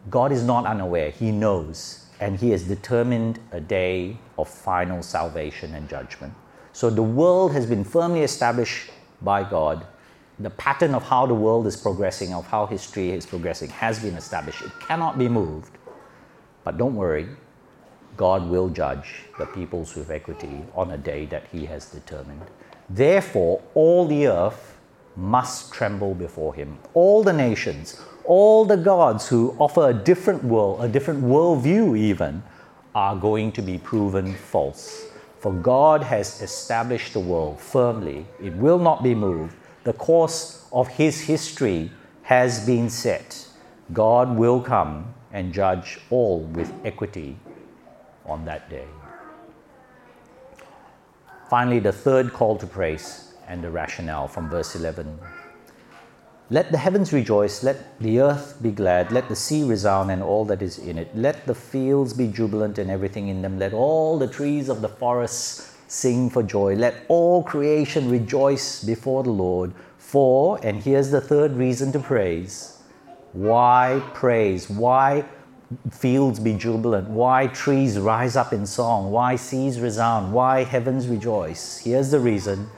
God 0.09 0.31
is 0.31 0.43
not 0.43 0.65
unaware. 0.65 1.09
He 1.09 1.31
knows. 1.31 2.05
And 2.19 2.37
He 2.37 2.51
has 2.51 2.63
determined 2.63 3.39
a 3.51 3.59
day 3.59 4.17
of 4.37 4.47
final 4.47 5.01
salvation 5.01 5.73
and 5.73 5.89
judgment. 5.89 6.33
So 6.73 6.89
the 6.89 7.03
world 7.03 7.53
has 7.53 7.65
been 7.65 7.83
firmly 7.83 8.21
established 8.21 8.91
by 9.21 9.49
God. 9.49 9.85
The 10.39 10.49
pattern 10.49 10.93
of 10.93 11.03
how 11.03 11.25
the 11.25 11.33
world 11.33 11.65
is 11.65 11.77
progressing, 11.77 12.33
of 12.33 12.45
how 12.47 12.65
history 12.65 13.11
is 13.11 13.25
progressing, 13.25 13.69
has 13.69 13.99
been 13.99 14.15
established. 14.15 14.61
It 14.61 14.71
cannot 14.81 15.17
be 15.17 15.29
moved. 15.29 15.77
But 16.65 16.77
don't 16.77 16.95
worry, 16.95 17.29
God 18.17 18.49
will 18.49 18.69
judge 18.69 19.23
the 19.39 19.45
peoples 19.45 19.95
with 19.95 20.09
equity 20.09 20.63
on 20.73 20.91
a 20.91 20.97
day 20.97 21.25
that 21.27 21.47
He 21.51 21.65
has 21.65 21.85
determined. 21.85 22.41
Therefore, 22.89 23.61
all 23.73 24.07
the 24.07 24.27
earth 24.27 24.77
must 25.15 25.71
tremble 25.71 26.13
before 26.13 26.53
Him. 26.53 26.79
All 26.93 27.23
the 27.23 27.33
nations, 27.33 28.01
all 28.25 28.65
the 28.65 28.77
gods 28.77 29.29
who 29.29 29.55
offer 29.57 29.89
a 29.89 29.93
different 29.93 30.43
world, 30.43 30.83
a 30.83 30.87
different 30.87 31.23
worldview, 31.23 31.97
even, 31.97 32.43
are 32.93 33.15
going 33.15 33.51
to 33.53 33.61
be 33.61 33.77
proven 33.77 34.33
false. 34.33 35.05
For 35.39 35.53
God 35.53 36.03
has 36.03 36.41
established 36.41 37.13
the 37.13 37.19
world 37.19 37.59
firmly, 37.59 38.25
it 38.41 38.53
will 38.53 38.79
not 38.79 39.03
be 39.03 39.15
moved. 39.15 39.55
The 39.85 39.93
course 39.93 40.67
of 40.73 40.87
His 40.87 41.21
history 41.21 41.91
has 42.23 42.65
been 42.65 42.89
set. 42.89 43.47
God 43.93 44.35
will 44.35 44.59
come 44.59 45.13
and 45.31 45.53
judge 45.53 45.99
all 46.09 46.39
with 46.39 46.73
equity 46.83 47.37
on 48.25 48.45
that 48.45 48.67
day. 48.67 48.87
Finally, 51.51 51.79
the 51.79 51.91
third 51.91 52.33
call 52.33 52.57
to 52.57 52.65
praise 52.65 53.33
and 53.47 53.63
the 53.63 53.69
rationale 53.69 54.27
from 54.27 54.49
verse 54.49 54.75
11. 54.75 55.19
Let 56.49 56.71
the 56.71 56.79
heavens 56.79 57.13
rejoice, 57.13 57.63
let 57.63 57.99
the 57.99 58.21
earth 58.21 58.57
be 58.63 58.71
glad, 58.71 59.11
let 59.11 59.29
the 59.29 59.35
sea 59.35 59.63
resound 59.63 60.09
and 60.09 60.23
all 60.23 60.45
that 60.45 60.63
is 60.63 60.79
in 60.79 60.97
it. 60.97 61.15
Let 61.15 61.45
the 61.45 61.53
fields 61.53 62.11
be 62.13 62.27
jubilant 62.27 62.79
and 62.79 62.89
everything 62.89 63.27
in 63.27 63.43
them. 63.43 63.59
Let 63.59 63.73
all 63.73 64.17
the 64.17 64.27
trees 64.27 64.67
of 64.67 64.81
the 64.81 64.89
forests 64.89 65.74
sing 65.87 66.29
for 66.29 66.43
joy. 66.43 66.75
Let 66.75 67.05
all 67.07 67.43
creation 67.43 68.09
rejoice 68.09 68.83
before 68.83 69.23
the 69.23 69.31
Lord. 69.31 69.73
For, 69.97 70.59
and 70.63 70.81
here's 70.81 71.11
the 71.11 71.21
third 71.21 71.53
reason 71.53 71.91
to 71.93 71.99
praise. 71.99 72.81
Why 73.33 74.01
praise? 74.13 74.69
Why 74.69 75.25
fields 75.91 76.39
be 76.39 76.53
jubilant? 76.53 77.09
Why 77.09 77.47
trees 77.47 77.99
rise 77.99 78.35
up 78.35 78.53
in 78.53 78.65
song? 78.65 79.11
Why 79.11 79.35
seas 79.35 79.79
resound? 79.79 80.31
Why 80.31 80.63
heavens 80.63 81.07
rejoice? 81.07 81.79
Here's 81.79 82.11
the 82.11 82.19
reason 82.19 82.69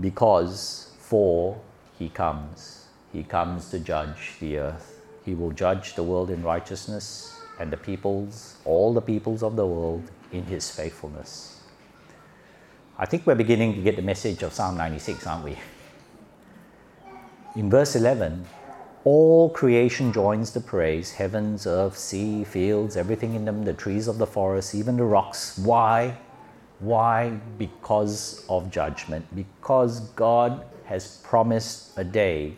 because 0.00 0.92
for 0.98 1.58
he 1.98 2.08
comes. 2.08 2.86
He 3.12 3.22
comes 3.22 3.70
to 3.70 3.78
judge 3.78 4.34
the 4.40 4.58
earth. 4.58 5.00
He 5.24 5.34
will 5.34 5.52
judge 5.52 5.94
the 5.94 6.02
world 6.02 6.30
in 6.30 6.42
righteousness 6.42 7.40
and 7.58 7.72
the 7.72 7.76
peoples, 7.76 8.56
all 8.64 8.92
the 8.92 9.00
peoples 9.00 9.42
of 9.42 9.56
the 9.56 9.66
world, 9.66 10.10
in 10.32 10.44
his 10.44 10.70
faithfulness. 10.70 11.55
I 12.98 13.04
think 13.04 13.26
we're 13.26 13.34
beginning 13.34 13.74
to 13.74 13.82
get 13.82 13.96
the 13.96 14.02
message 14.02 14.42
of 14.42 14.54
Psalm 14.54 14.78
96, 14.78 15.26
aren't 15.26 15.44
we? 15.44 15.58
In 17.54 17.68
verse 17.68 17.94
11, 17.94 18.46
all 19.04 19.50
creation 19.50 20.14
joins 20.14 20.50
the 20.52 20.62
praise 20.62 21.12
heavens, 21.12 21.66
earth, 21.66 21.98
sea, 21.98 22.42
fields, 22.42 22.96
everything 22.96 23.34
in 23.34 23.44
them, 23.44 23.66
the 23.66 23.74
trees 23.74 24.08
of 24.08 24.16
the 24.16 24.26
forest, 24.26 24.74
even 24.74 24.96
the 24.96 25.04
rocks. 25.04 25.58
Why? 25.58 26.16
Why? 26.78 27.38
Because 27.58 28.46
of 28.48 28.70
judgment. 28.70 29.26
Because 29.36 30.00
God 30.16 30.64
has 30.86 31.18
promised 31.18 31.98
a 31.98 32.04
day 32.04 32.56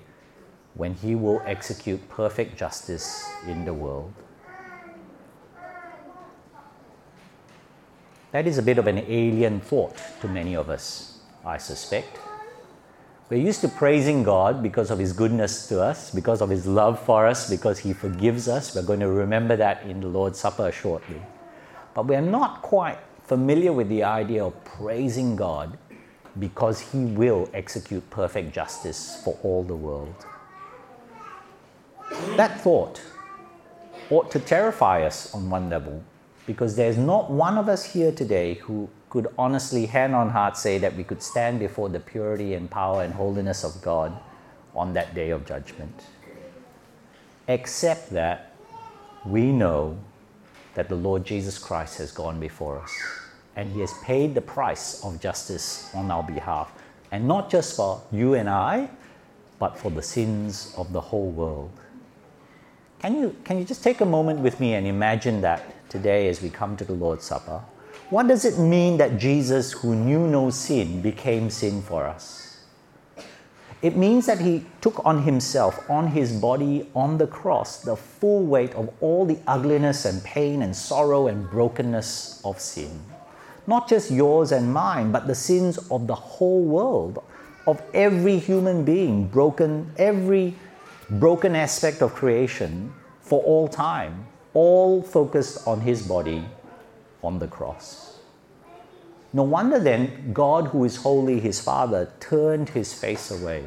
when 0.74 0.94
He 0.94 1.16
will 1.16 1.42
execute 1.46 2.08
perfect 2.08 2.56
justice 2.56 3.28
in 3.48 3.64
the 3.64 3.74
world. 3.74 4.14
That 8.32 8.46
is 8.46 8.58
a 8.58 8.62
bit 8.62 8.78
of 8.78 8.86
an 8.86 8.98
alien 8.98 9.60
thought 9.60 9.96
to 10.20 10.28
many 10.28 10.54
of 10.54 10.68
us, 10.68 11.18
I 11.44 11.56
suspect. 11.56 12.18
We're 13.30 13.40
used 13.40 13.60
to 13.62 13.68
praising 13.68 14.22
God 14.22 14.62
because 14.62 14.90
of 14.90 14.98
His 14.98 15.12
goodness 15.12 15.66
to 15.68 15.82
us, 15.82 16.10
because 16.10 16.40
of 16.40 16.50
His 16.50 16.66
love 16.66 16.98
for 17.00 17.26
us, 17.26 17.48
because 17.48 17.78
He 17.78 17.92
forgives 17.92 18.48
us. 18.48 18.74
We're 18.74 18.82
going 18.82 19.00
to 19.00 19.08
remember 19.08 19.56
that 19.56 19.82
in 19.84 20.00
the 20.00 20.08
Lord's 20.08 20.38
Supper 20.38 20.70
shortly. 20.72 21.20
But 21.94 22.06
we're 22.06 22.20
not 22.20 22.62
quite 22.62 22.98
familiar 23.24 23.72
with 23.72 23.88
the 23.88 24.02
idea 24.02 24.44
of 24.44 24.64
praising 24.64 25.36
God 25.36 25.78
because 26.38 26.80
he 26.80 27.04
will 27.04 27.48
execute 27.52 28.08
perfect 28.10 28.54
justice 28.54 29.20
for 29.22 29.38
all 29.42 29.62
the 29.62 29.76
world. 29.76 30.14
That 32.36 32.60
thought 32.60 33.02
ought 34.10 34.30
to 34.30 34.38
terrify 34.38 35.04
us 35.04 35.34
on 35.34 35.50
one 35.50 35.68
level 35.68 36.02
because 36.48 36.76
there's 36.76 36.96
not 36.96 37.30
one 37.30 37.58
of 37.58 37.68
us 37.68 37.84
here 37.84 38.10
today 38.10 38.54
who 38.54 38.88
could 39.10 39.26
honestly, 39.36 39.84
hand 39.84 40.14
on 40.14 40.30
heart, 40.30 40.56
say 40.56 40.78
that 40.78 40.96
we 40.96 41.04
could 41.04 41.22
stand 41.22 41.58
before 41.58 41.90
the 41.90 42.00
purity 42.00 42.54
and 42.54 42.70
power 42.70 43.02
and 43.02 43.12
holiness 43.12 43.64
of 43.64 43.82
God 43.82 44.18
on 44.74 44.94
that 44.94 45.14
day 45.14 45.28
of 45.28 45.44
judgment. 45.44 46.06
Except 47.48 48.08
that 48.12 48.56
we 49.26 49.52
know 49.52 49.98
that 50.72 50.88
the 50.88 50.94
Lord 50.94 51.22
Jesus 51.22 51.58
Christ 51.58 51.98
has 51.98 52.10
gone 52.12 52.40
before 52.40 52.80
us 52.80 52.94
and 53.54 53.70
He 53.70 53.80
has 53.80 53.92
paid 54.02 54.34
the 54.34 54.40
price 54.40 55.04
of 55.04 55.20
justice 55.20 55.90
on 55.94 56.10
our 56.10 56.22
behalf. 56.22 56.72
And 57.12 57.28
not 57.28 57.50
just 57.50 57.76
for 57.76 58.00
you 58.10 58.32
and 58.32 58.48
I, 58.48 58.88
but 59.58 59.76
for 59.76 59.90
the 59.90 60.02
sins 60.02 60.72
of 60.78 60.94
the 60.94 61.00
whole 61.02 61.30
world. 61.30 61.72
Can 63.00 63.16
you, 63.16 63.36
can 63.44 63.58
you 63.58 63.64
just 63.64 63.84
take 63.84 64.00
a 64.00 64.06
moment 64.06 64.40
with 64.40 64.60
me 64.60 64.72
and 64.72 64.86
imagine 64.86 65.42
that 65.42 65.74
today 65.88 66.28
as 66.28 66.42
we 66.42 66.50
come 66.50 66.76
to 66.76 66.84
the 66.84 66.92
Lord's 66.92 67.24
Supper? 67.24 67.62
What 68.10 68.28
does 68.28 68.44
it 68.44 68.58
mean 68.58 68.96
that 68.98 69.18
Jesus, 69.18 69.72
who 69.72 69.94
knew 69.94 70.26
no 70.26 70.50
sin, 70.50 71.02
became 71.02 71.50
sin 71.50 71.82
for 71.82 72.06
us? 72.06 72.64
It 73.80 73.96
means 73.96 74.26
that 74.26 74.40
he 74.40 74.64
took 74.80 75.04
on 75.04 75.22
himself, 75.22 75.88
on 75.88 76.08
his 76.08 76.32
body, 76.32 76.88
on 76.94 77.18
the 77.18 77.26
cross, 77.26 77.82
the 77.82 77.94
full 77.96 78.44
weight 78.44 78.74
of 78.74 78.90
all 79.00 79.24
the 79.24 79.38
ugliness 79.46 80.04
and 80.04 80.22
pain 80.24 80.62
and 80.62 80.74
sorrow 80.74 81.28
and 81.28 81.48
brokenness 81.48 82.40
of 82.44 82.58
sin. 82.58 83.00
Not 83.68 83.88
just 83.88 84.10
yours 84.10 84.50
and 84.50 84.72
mine, 84.72 85.12
but 85.12 85.26
the 85.26 85.34
sins 85.34 85.78
of 85.90 86.06
the 86.06 86.14
whole 86.14 86.64
world, 86.64 87.22
of 87.66 87.82
every 87.92 88.38
human 88.38 88.84
being, 88.84 89.28
broken, 89.28 89.92
every 89.98 90.54
broken 91.10 91.54
aspect 91.54 92.02
of 92.02 92.14
creation 92.14 92.92
for 93.20 93.42
all 93.44 93.68
time, 93.68 94.26
all 94.54 95.02
focused 95.02 95.66
on 95.66 95.80
his 95.80 96.06
body 96.06 96.44
on 97.22 97.38
the 97.38 97.46
cross. 97.46 98.18
No 99.32 99.42
wonder 99.42 99.78
then 99.78 100.32
God, 100.32 100.68
who 100.68 100.84
is 100.84 100.96
holy, 100.96 101.40
his 101.40 101.60
Father, 101.60 102.10
turned 102.20 102.70
his 102.70 102.94
face 102.94 103.30
away. 103.30 103.64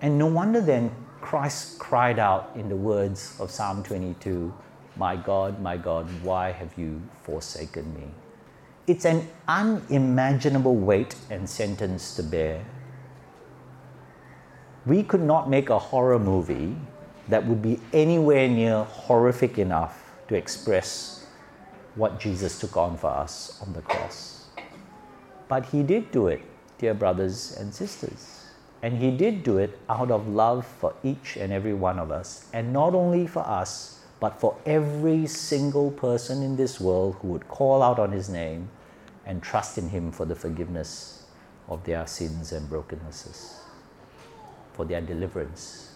And 0.00 0.18
no 0.18 0.26
wonder 0.26 0.60
then 0.60 0.90
Christ 1.20 1.78
cried 1.78 2.18
out 2.18 2.52
in 2.54 2.68
the 2.68 2.76
words 2.76 3.36
of 3.40 3.50
Psalm 3.50 3.82
22 3.82 4.54
My 4.96 5.16
God, 5.16 5.60
my 5.60 5.76
God, 5.76 6.06
why 6.22 6.52
have 6.52 6.78
you 6.78 7.02
forsaken 7.24 7.92
me? 7.94 8.08
It's 8.86 9.04
an 9.04 9.28
unimaginable 9.48 10.76
weight 10.76 11.16
and 11.30 11.48
sentence 11.48 12.14
to 12.16 12.22
bear 12.22 12.64
we 14.86 15.02
could 15.02 15.22
not 15.22 15.48
make 15.48 15.68
a 15.70 15.78
horror 15.78 16.18
movie 16.18 16.74
that 17.30 17.46
would 17.46 17.62
be 17.62 17.80
anywhere 17.92 18.48
near 18.48 18.84
horrific 18.84 19.58
enough 19.58 20.12
to 20.28 20.34
express 20.34 21.26
what 21.94 22.20
Jesus 22.20 22.58
took 22.58 22.76
on 22.76 22.96
for 22.96 23.10
us 23.10 23.60
on 23.62 23.72
the 23.72 23.82
cross. 23.82 24.46
But 25.48 25.66
he 25.66 25.82
did 25.82 26.12
do 26.12 26.28
it, 26.28 26.42
dear 26.78 26.94
brothers 26.94 27.56
and 27.58 27.74
sisters. 27.74 28.44
And 28.82 28.96
he 28.96 29.10
did 29.10 29.42
do 29.42 29.58
it 29.58 29.78
out 29.88 30.10
of 30.10 30.28
love 30.28 30.64
for 30.64 30.94
each 31.02 31.36
and 31.36 31.52
every 31.52 31.74
one 31.74 31.98
of 31.98 32.10
us. 32.10 32.48
And 32.52 32.72
not 32.72 32.94
only 32.94 33.26
for 33.26 33.40
us, 33.40 34.00
but 34.20 34.38
for 34.38 34.56
every 34.64 35.26
single 35.26 35.90
person 35.90 36.42
in 36.42 36.56
this 36.56 36.80
world 36.80 37.16
who 37.20 37.28
would 37.28 37.48
call 37.48 37.82
out 37.82 37.98
on 37.98 38.12
his 38.12 38.28
name 38.28 38.68
and 39.26 39.42
trust 39.42 39.76
in 39.78 39.88
him 39.88 40.12
for 40.12 40.24
the 40.24 40.34
forgiveness 40.34 41.24
of 41.68 41.84
their 41.84 42.06
sins 42.06 42.52
and 42.52 42.68
brokennesses 42.68 43.60
for 44.72 44.84
their 44.86 45.00
deliverance, 45.00 45.89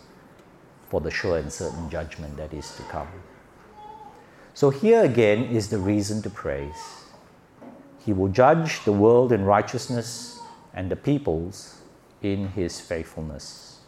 for 0.88 1.00
the 1.00 1.10
sure 1.10 1.38
and 1.38 1.52
certain 1.52 1.88
judgment 1.90 2.36
that 2.36 2.52
is 2.52 2.74
to 2.76 2.82
come. 2.84 3.08
So, 4.54 4.70
here 4.70 5.02
again 5.02 5.44
is 5.44 5.68
the 5.68 5.78
reason 5.78 6.22
to 6.22 6.30
praise. 6.30 7.04
He 8.04 8.12
will 8.12 8.28
judge 8.28 8.84
the 8.84 8.92
world 8.92 9.32
in 9.32 9.44
righteousness 9.44 10.38
and 10.74 10.90
the 10.90 10.96
peoples 10.96 11.80
in 12.22 12.48
his 12.48 12.80
faithfulness. 12.80 13.80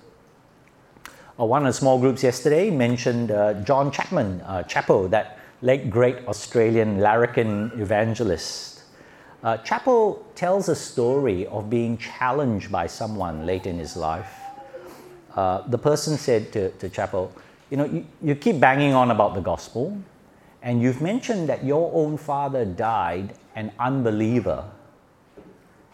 Uh, 1.39 1.45
one 1.45 1.63
of 1.63 1.67
the 1.67 1.73
small 1.79 1.99
groups 1.99 2.23
yesterday 2.23 2.71
mentioned 2.71 3.31
uh, 3.31 3.55
John 3.63 3.93
Chapman, 3.93 4.41
uh, 4.41 4.63
Chapo, 4.63 5.09
that 5.11 5.39
late 5.63 5.91
great 5.91 6.27
Australian 6.27 6.99
larrikin 6.99 7.71
evangelist. 7.79 8.83
Uh, 9.43 9.59
Chapo 9.59 10.19
tells 10.35 10.69
a 10.69 10.75
story 10.75 11.47
of 11.47 11.69
being 11.69 11.99
challenged 11.99 12.73
by 12.73 12.87
someone 12.87 13.47
late 13.47 13.67
in 13.67 13.79
his 13.79 13.97
life 13.97 14.46
uh, 15.37 15.63
the 15.69 15.79
person 15.79 16.17
said 16.17 16.53
to, 16.53 16.71
to 16.73 16.89
Chapo, 16.89 17.31
you 17.71 17.77
know, 17.77 17.85
you, 17.85 18.07
you 18.23 18.35
keep 18.35 18.59
banging 18.59 18.95
on 18.95 19.11
about 19.11 19.35
the 19.35 19.41
gospel, 19.41 19.97
and 20.63 20.83
you've 20.83 21.01
mentioned 21.01 21.49
that 21.49 21.65
your 21.65 21.91
own 21.95 22.17
father 22.17 22.65
died 22.65 23.35
an 23.55 23.73
unbeliever. 23.79 24.65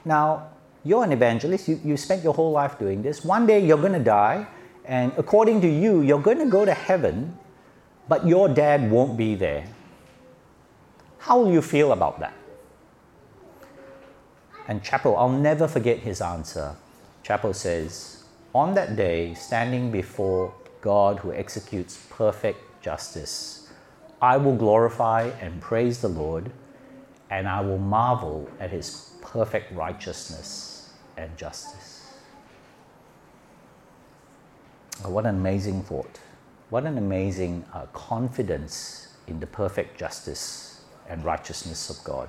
Now, 0.04 0.48
you're 0.84 1.04
an 1.04 1.12
evangelist, 1.12 1.68
you, 1.68 1.80
you 1.84 1.96
spent 1.96 2.22
your 2.22 2.34
whole 2.34 2.52
life 2.52 2.78
doing 2.78 3.02
this. 3.02 3.24
One 3.24 3.46
day 3.46 3.64
you're 3.64 3.78
going 3.78 3.92
to 3.92 3.98
die, 4.04 4.46
and 4.84 5.12
according 5.16 5.60
to 5.60 5.68
you, 5.68 6.02
you're 6.02 6.22
going 6.22 6.38
to 6.38 6.46
go 6.46 6.64
to 6.64 6.74
heaven, 6.74 7.36
but 8.08 8.26
your 8.26 8.48
dad 8.48 8.90
won't 8.90 9.16
be 9.16 9.34
there. 9.34 9.66
How 11.18 11.38
will 11.38 11.52
you 11.52 11.62
feel 11.62 11.92
about 11.92 12.18
that? 12.20 12.34
And 14.66 14.82
Chapo, 14.82 15.16
I'll 15.16 15.28
never 15.28 15.68
forget 15.68 15.98
his 15.98 16.20
answer. 16.20 16.74
Chapo 17.24 17.54
says, 17.54 18.21
on 18.54 18.74
that 18.74 18.96
day, 18.96 19.34
standing 19.34 19.90
before 19.90 20.54
God 20.80 21.20
who 21.20 21.32
executes 21.32 22.06
perfect 22.10 22.82
justice, 22.82 23.72
I 24.20 24.36
will 24.36 24.54
glorify 24.54 25.30
and 25.40 25.60
praise 25.60 26.00
the 26.00 26.08
Lord, 26.08 26.50
and 27.30 27.48
I 27.48 27.60
will 27.60 27.78
marvel 27.78 28.48
at 28.60 28.70
his 28.70 29.10
perfect 29.22 29.72
righteousness 29.72 30.92
and 31.16 31.36
justice. 31.36 32.12
What 35.04 35.26
an 35.26 35.34
amazing 35.34 35.82
thought. 35.82 36.20
What 36.70 36.84
an 36.84 36.98
amazing 36.98 37.64
uh, 37.72 37.86
confidence 37.92 39.08
in 39.26 39.40
the 39.40 39.46
perfect 39.46 39.98
justice 39.98 40.82
and 41.08 41.24
righteousness 41.24 41.90
of 41.90 42.02
God. 42.04 42.28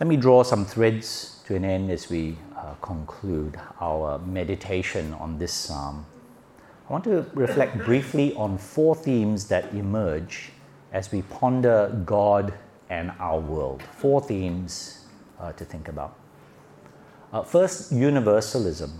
Let 0.00 0.06
me 0.06 0.16
draw 0.16 0.44
some 0.44 0.64
threads 0.64 1.40
to 1.46 1.56
an 1.56 1.64
end 1.64 1.90
as 1.90 2.08
we 2.08 2.38
uh, 2.56 2.74
conclude 2.74 3.58
our 3.80 4.20
meditation 4.20 5.12
on 5.14 5.38
this 5.38 5.52
psalm. 5.52 6.06
I 6.88 6.92
want 6.92 7.02
to 7.02 7.26
reflect 7.34 7.78
briefly 7.78 8.32
on 8.34 8.58
four 8.58 8.94
themes 8.94 9.48
that 9.48 9.74
emerge 9.74 10.52
as 10.92 11.10
we 11.10 11.22
ponder 11.22 12.00
God 12.06 12.54
and 12.88 13.10
our 13.18 13.40
world. 13.40 13.82
Four 13.82 14.20
themes 14.20 15.06
uh, 15.40 15.50
to 15.54 15.64
think 15.64 15.88
about. 15.88 16.16
Uh, 17.32 17.42
first, 17.42 17.90
universalism. 17.90 18.92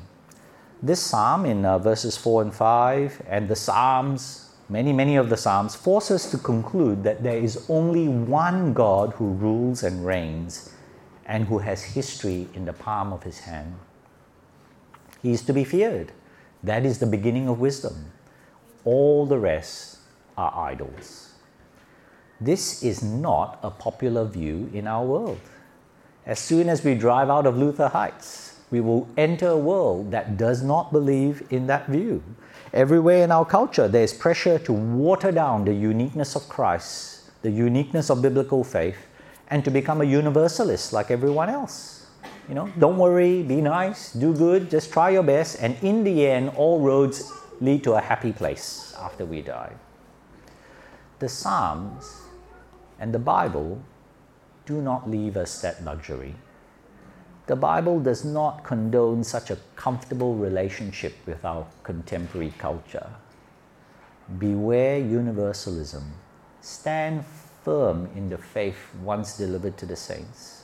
This 0.82 1.00
psalm 1.00 1.46
in 1.46 1.64
uh, 1.64 1.78
verses 1.78 2.16
4 2.16 2.42
and 2.42 2.52
5, 2.52 3.22
and 3.28 3.46
the 3.46 3.54
psalms, 3.54 4.50
many, 4.68 4.92
many 4.92 5.14
of 5.14 5.28
the 5.28 5.36
psalms, 5.36 5.76
force 5.76 6.10
us 6.10 6.28
to 6.32 6.38
conclude 6.38 7.04
that 7.04 7.22
there 7.22 7.38
is 7.38 7.66
only 7.68 8.08
one 8.08 8.72
God 8.72 9.12
who 9.12 9.28
rules 9.34 9.84
and 9.84 10.04
reigns 10.04 10.74
and 11.28 11.44
who 11.44 11.58
has 11.58 11.82
history 11.84 12.48
in 12.54 12.64
the 12.64 12.72
palm 12.72 13.12
of 13.12 13.22
his 13.22 13.40
hand. 13.40 13.74
He 15.22 15.32
is 15.32 15.42
to 15.42 15.52
be 15.52 15.62
feared. 15.62 16.10
That 16.62 16.84
is 16.84 16.98
the 16.98 17.06
beginning 17.06 17.48
of 17.48 17.60
wisdom. 17.60 18.12
All 18.84 19.26
the 19.26 19.38
rest 19.38 19.98
are 20.36 20.52
idols. 20.56 21.34
This 22.40 22.82
is 22.82 23.02
not 23.02 23.58
a 23.62 23.70
popular 23.70 24.24
view 24.24 24.70
in 24.72 24.86
our 24.86 25.04
world. 25.04 25.40
As 26.24 26.38
soon 26.38 26.68
as 26.68 26.84
we 26.84 26.94
drive 26.94 27.28
out 27.28 27.46
of 27.46 27.56
Luther 27.56 27.88
Heights, 27.88 28.60
we 28.70 28.80
will 28.80 29.08
enter 29.16 29.48
a 29.48 29.56
world 29.56 30.10
that 30.10 30.36
does 30.36 30.62
not 30.62 30.92
believe 30.92 31.46
in 31.50 31.66
that 31.66 31.86
view. 31.86 32.22
Everywhere 32.72 33.24
in 33.24 33.32
our 33.32 33.44
culture, 33.44 33.88
there 33.88 34.04
is 34.04 34.12
pressure 34.12 34.58
to 34.60 34.72
water 34.72 35.32
down 35.32 35.64
the 35.64 35.72
uniqueness 35.72 36.36
of 36.36 36.48
Christ, 36.48 37.30
the 37.42 37.50
uniqueness 37.50 38.10
of 38.10 38.20
biblical 38.20 38.62
faith, 38.62 39.07
and 39.48 39.64
to 39.64 39.70
become 39.70 40.00
a 40.00 40.04
universalist 40.04 40.92
like 40.92 41.10
everyone 41.10 41.48
else. 41.48 42.06
You 42.48 42.54
know, 42.54 42.72
don't 42.78 42.96
worry, 42.96 43.42
be 43.42 43.60
nice, 43.60 44.12
do 44.12 44.32
good, 44.34 44.70
just 44.70 44.92
try 44.92 45.10
your 45.10 45.22
best, 45.22 45.58
and 45.60 45.76
in 45.82 46.04
the 46.04 46.26
end, 46.26 46.50
all 46.56 46.80
roads 46.80 47.30
lead 47.60 47.84
to 47.84 47.94
a 47.94 48.00
happy 48.00 48.32
place 48.32 48.94
after 48.98 49.26
we 49.26 49.42
die. 49.42 49.72
The 51.18 51.28
Psalms 51.28 52.22
and 52.98 53.12
the 53.12 53.18
Bible 53.18 53.82
do 54.64 54.80
not 54.80 55.10
leave 55.10 55.36
us 55.36 55.60
that 55.62 55.84
luxury. 55.84 56.34
The 57.46 57.56
Bible 57.56 57.98
does 58.00 58.24
not 58.24 58.62
condone 58.62 59.24
such 59.24 59.50
a 59.50 59.58
comfortable 59.74 60.34
relationship 60.34 61.14
with 61.26 61.44
our 61.44 61.66
contemporary 61.82 62.52
culture. 62.58 63.10
Beware 64.38 64.98
universalism. 64.98 66.04
Stand 66.60 67.24
firm 67.68 68.08
in 68.16 68.30
the 68.30 68.38
faith 68.38 68.80
once 69.02 69.36
delivered 69.36 69.76
to 69.76 69.84
the 69.84 69.94
saints. 69.94 70.62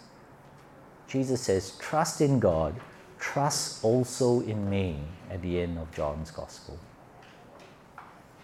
Jesus 1.06 1.42
says, 1.42 1.72
Trust 1.78 2.22
in 2.22 2.40
God, 2.40 2.74
trust 3.18 3.84
also 3.84 4.40
in 4.40 4.70
me 4.70 5.00
at 5.30 5.42
the 5.42 5.60
end 5.60 5.76
of 5.78 5.92
John's 5.92 6.30
Gospel. 6.30 6.78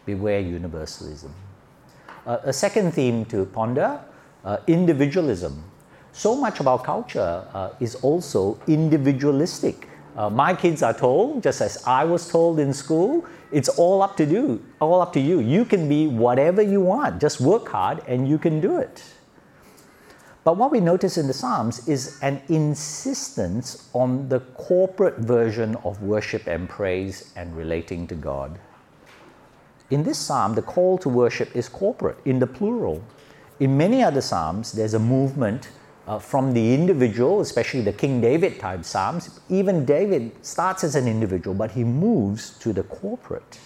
Beware 0.04 0.40
universalism. 0.40 1.32
Uh, 2.26 2.36
a 2.44 2.52
second 2.52 2.92
theme 2.92 3.24
to 3.24 3.46
ponder 3.46 3.98
uh, 4.44 4.58
individualism. 4.66 5.64
So 6.12 6.36
much 6.36 6.60
of 6.60 6.68
our 6.68 6.82
culture 6.82 7.46
uh, 7.54 7.70
is 7.80 7.94
also 7.94 8.60
individualistic. 8.66 9.88
Uh, 10.16 10.28
my 10.28 10.54
kids 10.54 10.82
are 10.82 10.92
told, 10.92 11.42
just 11.42 11.60
as 11.60 11.82
I 11.86 12.04
was 12.04 12.28
told 12.28 12.58
in 12.58 12.72
school, 12.72 13.24
it's 13.52 13.68
all 13.68 14.02
up 14.02 14.16
to 14.16 14.24
you. 14.24 14.64
All 14.80 15.00
up 15.00 15.12
to 15.14 15.20
you. 15.20 15.40
You 15.40 15.64
can 15.64 15.88
be 15.88 16.06
whatever 16.06 16.62
you 16.62 16.80
want. 16.80 17.20
Just 17.20 17.40
work 17.40 17.68
hard 17.68 18.02
and 18.06 18.28
you 18.28 18.38
can 18.38 18.60
do 18.60 18.78
it. 18.78 19.02
But 20.42 20.56
what 20.56 20.70
we 20.70 20.80
notice 20.80 21.18
in 21.18 21.26
the 21.26 21.34
Psalms 21.34 21.86
is 21.86 22.18
an 22.22 22.40
insistence 22.48 23.88
on 23.92 24.28
the 24.28 24.40
corporate 24.40 25.18
version 25.18 25.76
of 25.84 26.02
worship 26.02 26.46
and 26.46 26.68
praise 26.68 27.32
and 27.36 27.54
relating 27.56 28.06
to 28.06 28.14
God. 28.14 28.58
In 29.90 30.04
this 30.04 30.18
psalm, 30.18 30.54
the 30.54 30.62
call 30.62 30.98
to 30.98 31.08
worship 31.08 31.54
is 31.54 31.68
corporate, 31.68 32.18
in 32.24 32.38
the 32.38 32.46
plural. 32.46 33.02
In 33.58 33.76
many 33.76 34.02
other 34.02 34.20
psalms, 34.20 34.72
there's 34.72 34.94
a 34.94 34.98
movement 35.00 35.68
uh, 36.06 36.18
from 36.18 36.52
the 36.52 36.74
individual, 36.74 37.40
especially 37.40 37.80
the 37.82 37.92
King 37.92 38.20
David 38.20 38.58
type 38.58 38.84
psalms. 38.84 39.40
Even 39.48 39.84
David 39.84 40.32
starts 40.44 40.84
as 40.84 40.94
an 40.94 41.06
individual, 41.06 41.54
but 41.54 41.72
he 41.72 41.84
moves 41.84 42.58
to 42.58 42.72
the 42.72 42.82
corporate. 42.82 43.58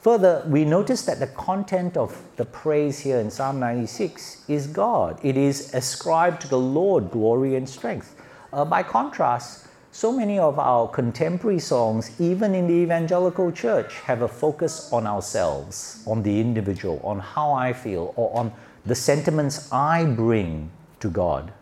Further, 0.00 0.44
we 0.46 0.64
notice 0.64 1.02
that 1.06 1.18
the 1.18 1.26
content 1.26 1.96
of 1.96 2.22
the 2.36 2.44
praise 2.44 3.00
here 3.00 3.18
in 3.18 3.30
Psalm 3.30 3.58
96 3.58 4.44
is 4.48 4.68
God. 4.68 5.18
It 5.24 5.36
is 5.36 5.74
ascribed 5.74 6.40
to 6.42 6.48
the 6.48 6.58
Lord 6.58 7.10
glory 7.10 7.56
and 7.56 7.68
strength. 7.68 8.14
Uh, 8.52 8.64
by 8.64 8.82
contrast, 8.84 9.66
so 9.90 10.12
many 10.12 10.38
of 10.38 10.58
our 10.58 10.86
contemporary 10.86 11.58
songs, 11.58 12.12
even 12.20 12.54
in 12.54 12.68
the 12.68 12.74
evangelical 12.74 13.50
church, 13.50 13.98
have 14.00 14.22
a 14.22 14.28
focus 14.28 14.92
on 14.92 15.06
ourselves, 15.06 16.04
on 16.06 16.22
the 16.22 16.40
individual, 16.40 17.00
on 17.02 17.18
how 17.18 17.52
I 17.52 17.72
feel, 17.72 18.14
or 18.14 18.34
on 18.38 18.52
the 18.86 18.94
sentiments 18.94 19.70
I 19.72 20.04
bring 20.04 20.70
to 21.00 21.08
God, 21.10 21.52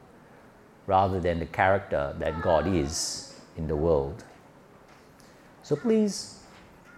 rather 0.87 1.21
than 1.21 1.39
the 1.39 1.47
character 1.47 2.15
that 2.19 2.43
God 2.43 2.67
is 2.67 3.35
in 3.57 3.67
the 3.67 3.77
world. 3.77 4.25
So 5.63 5.77
please 5.77 6.37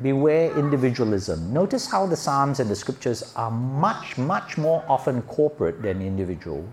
Beware 0.01 0.57
individualism. 0.57 1.53
Notice 1.53 1.91
how 1.91 2.07
the 2.07 2.15
Psalms 2.15 2.61
and 2.61 2.71
the 2.71 2.77
Scriptures 2.77 3.33
are 3.35 3.51
much, 3.51 4.17
much 4.17 4.57
more 4.57 4.85
often 4.89 5.23
corporate 5.23 5.83
than 5.83 6.01
individual. 6.01 6.73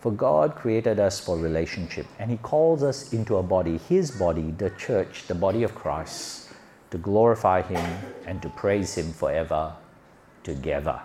For 0.00 0.10
God 0.10 0.54
created 0.54 0.98
us 0.98 1.20
for 1.20 1.36
relationship, 1.36 2.06
and 2.18 2.30
He 2.30 2.38
calls 2.38 2.82
us 2.82 3.12
into 3.12 3.36
a 3.36 3.42
body, 3.42 3.76
His 3.76 4.10
body, 4.10 4.54
the 4.56 4.70
church, 4.70 5.26
the 5.26 5.34
body 5.34 5.64
of 5.64 5.74
Christ, 5.74 6.48
to 6.92 6.96
glorify 6.96 7.60
Him 7.60 7.84
and 8.24 8.40
to 8.40 8.48
praise 8.48 8.94
Him 8.96 9.12
forever 9.12 9.74
together. 10.42 11.02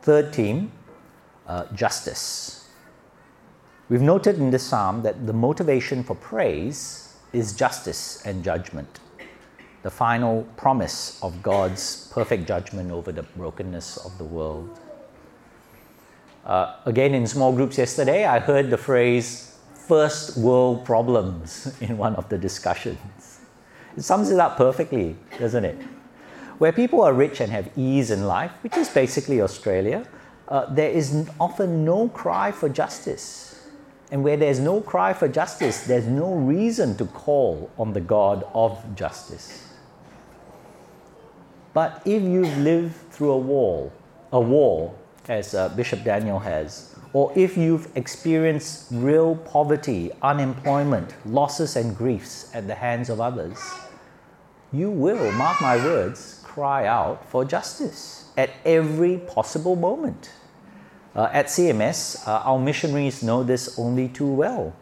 Third 0.00 0.34
theme 0.34 0.72
uh, 1.50 1.64
justice. 1.74 2.68
We've 3.88 4.00
noted 4.14 4.38
in 4.38 4.50
this 4.50 4.62
psalm 4.62 5.02
that 5.02 5.26
the 5.26 5.32
motivation 5.32 6.04
for 6.04 6.14
praise 6.14 7.16
is 7.32 7.52
justice 7.52 8.22
and 8.24 8.44
judgment 8.44 9.00
the 9.82 9.90
final 9.90 10.42
promise 10.56 11.18
of 11.22 11.42
God's 11.42 12.08
perfect 12.12 12.46
judgment 12.46 12.90
over 12.90 13.12
the 13.12 13.22
brokenness 13.22 13.96
of 13.98 14.16
the 14.18 14.24
world. 14.24 14.78
Uh, 16.44 16.76
again, 16.84 17.14
in 17.14 17.26
small 17.26 17.52
groups 17.54 17.78
yesterday, 17.78 18.24
I 18.26 18.40
heard 18.40 18.70
the 18.70 18.76
phrase 18.76 19.58
first 19.74 20.36
world 20.36 20.84
problems 20.84 21.74
in 21.80 21.96
one 21.96 22.14
of 22.16 22.28
the 22.28 22.36
discussions. 22.36 23.40
It 23.96 24.02
sums 24.02 24.30
it 24.30 24.38
up 24.38 24.56
perfectly, 24.56 25.16
doesn't 25.38 25.64
it? 25.64 25.78
Where 26.58 26.72
people 26.72 27.00
are 27.00 27.14
rich 27.14 27.40
and 27.40 27.50
have 27.50 27.70
ease 27.76 28.10
in 28.10 28.26
life, 28.26 28.52
which 28.62 28.76
is 28.76 28.88
basically 28.88 29.40
Australia, 29.40 30.06
uh, 30.50 30.66
there 30.74 30.90
is 30.90 31.30
often 31.38 31.84
no 31.84 32.08
cry 32.08 32.50
for 32.50 32.68
justice. 32.68 33.46
And 34.10 34.24
where 34.24 34.36
there's 34.36 34.58
no 34.58 34.80
cry 34.80 35.12
for 35.12 35.28
justice, 35.28 35.84
there's 35.84 36.06
no 36.06 36.34
reason 36.34 36.96
to 36.96 37.04
call 37.04 37.70
on 37.78 37.92
the 37.92 38.00
God 38.00 38.44
of 38.52 38.82
justice. 38.96 39.68
But 41.72 42.02
if 42.04 42.20
you've 42.20 42.58
lived 42.58 42.96
through 43.12 43.30
a 43.30 43.38
war, 43.38 43.92
a 44.32 44.40
war, 44.40 44.92
as 45.28 45.54
uh, 45.54 45.68
Bishop 45.68 46.02
Daniel 46.02 46.40
has, 46.40 46.96
or 47.12 47.32
if 47.36 47.56
you've 47.56 47.88
experienced 47.96 48.88
real 48.90 49.36
poverty, 49.36 50.10
unemployment, 50.22 51.14
losses, 51.24 51.76
and 51.76 51.96
griefs 51.96 52.50
at 52.52 52.66
the 52.66 52.74
hands 52.74 53.08
of 53.10 53.20
others, 53.20 53.58
you 54.72 54.90
will, 54.90 55.30
mark 55.32 55.60
my 55.60 55.76
words, 55.76 56.40
cry 56.44 56.86
out 56.86 57.24
for 57.28 57.44
justice 57.44 58.32
at 58.36 58.50
every 58.64 59.18
possible 59.18 59.76
moment. 59.76 60.30
Uh, 61.14 61.28
at 61.32 61.46
CMS, 61.46 62.26
uh, 62.28 62.42
our 62.44 62.58
missionaries 62.58 63.22
know 63.22 63.42
this 63.42 63.78
only 63.78 64.08
too 64.08 64.30
well. 64.30 64.72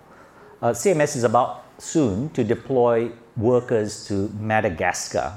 Uh, 0.61 0.71
CMS 0.71 1.17
is 1.17 1.25
about 1.25 1.65
soon 1.79 2.29
to 2.31 2.45
deploy 2.45 3.11
workers 3.37 4.07
to 4.09 4.29
Madagascar, 4.41 5.33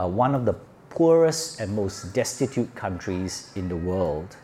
uh, 0.00 0.08
one 0.08 0.34
of 0.34 0.44
the 0.46 0.54
poorest 0.88 1.60
and 1.60 1.74
most 1.74 2.14
destitute 2.14 2.74
countries 2.74 3.50
in 3.56 3.68
the 3.68 3.76
world. 3.76 4.36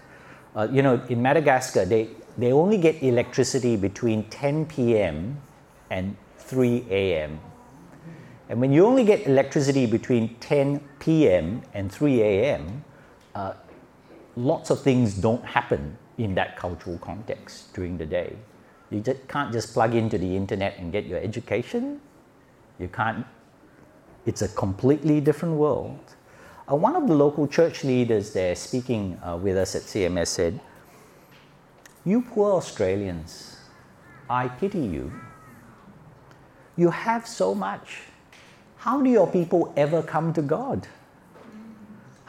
Uh, 0.55 0.67
you 0.71 0.83
know, 0.83 1.01
in 1.09 1.23
Madagascar, 1.23 1.85
they, 1.85 2.09
they 2.37 2.53
only 2.53 2.77
get 2.77 3.03
electricity 3.03 3.77
between 3.77 4.25
10 4.25 4.67
p.m. 4.67 5.41
and 5.91 6.17
3 6.39 6.85
a.m. 6.91 7.41
And 8.49 8.61
when 8.61 8.73
you 8.73 8.85
only 8.85 9.05
get 9.05 9.27
electricity 9.27 9.87
between 9.87 10.35
10 10.41 10.81
p.m. 10.99 11.63
and 11.73 11.91
3 11.91 12.21
a.m., 12.21 12.85
uh, 13.37 13.53
lots 14.41 14.71
of 14.71 14.83
things 14.83 15.15
don't 15.15 15.45
happen 15.45 15.97
in 16.19 16.35
that 16.35 16.57
cultural 16.57 16.99
context 16.99 17.73
during 17.75 17.99
the 17.99 18.07
day. 18.07 18.37
You 18.91 19.01
just 19.01 19.29
can't 19.29 19.53
just 19.53 19.73
plug 19.73 19.95
into 19.95 20.19
the 20.19 20.37
internet 20.37 20.79
and 20.79 20.91
get 20.91 21.07
your 21.07 21.19
education. 21.19 22.01
You 22.79 22.89
can't, 22.89 23.25
it's 24.27 24.43
a 24.43 24.49
completely 24.49 25.21
different 25.21 25.55
world. 25.55 26.01
Uh, 26.71 26.77
one 26.77 26.97
of 26.97 27.07
the 27.07 27.15
local 27.15 27.47
church 27.47 27.85
leaders 27.85 28.33
there 28.33 28.55
speaking 28.55 29.19
uh, 29.25 29.37
with 29.37 29.57
us 29.57 29.75
at 29.75 29.83
CMS 29.83 30.29
said, 30.29 30.61
You 32.05 32.23
poor 32.23 32.55
Australians, 32.55 33.59
I 34.29 34.49
pity 34.49 34.81
you. 34.81 35.13
You 36.77 36.91
have 36.91 37.27
so 37.27 37.55
much. 37.55 38.03
How 38.77 39.03
do 39.03 39.11
your 39.11 39.27
people 39.27 39.73
ever 39.77 40.03
come 40.03 40.33
to 40.33 40.43
God? 40.43 40.89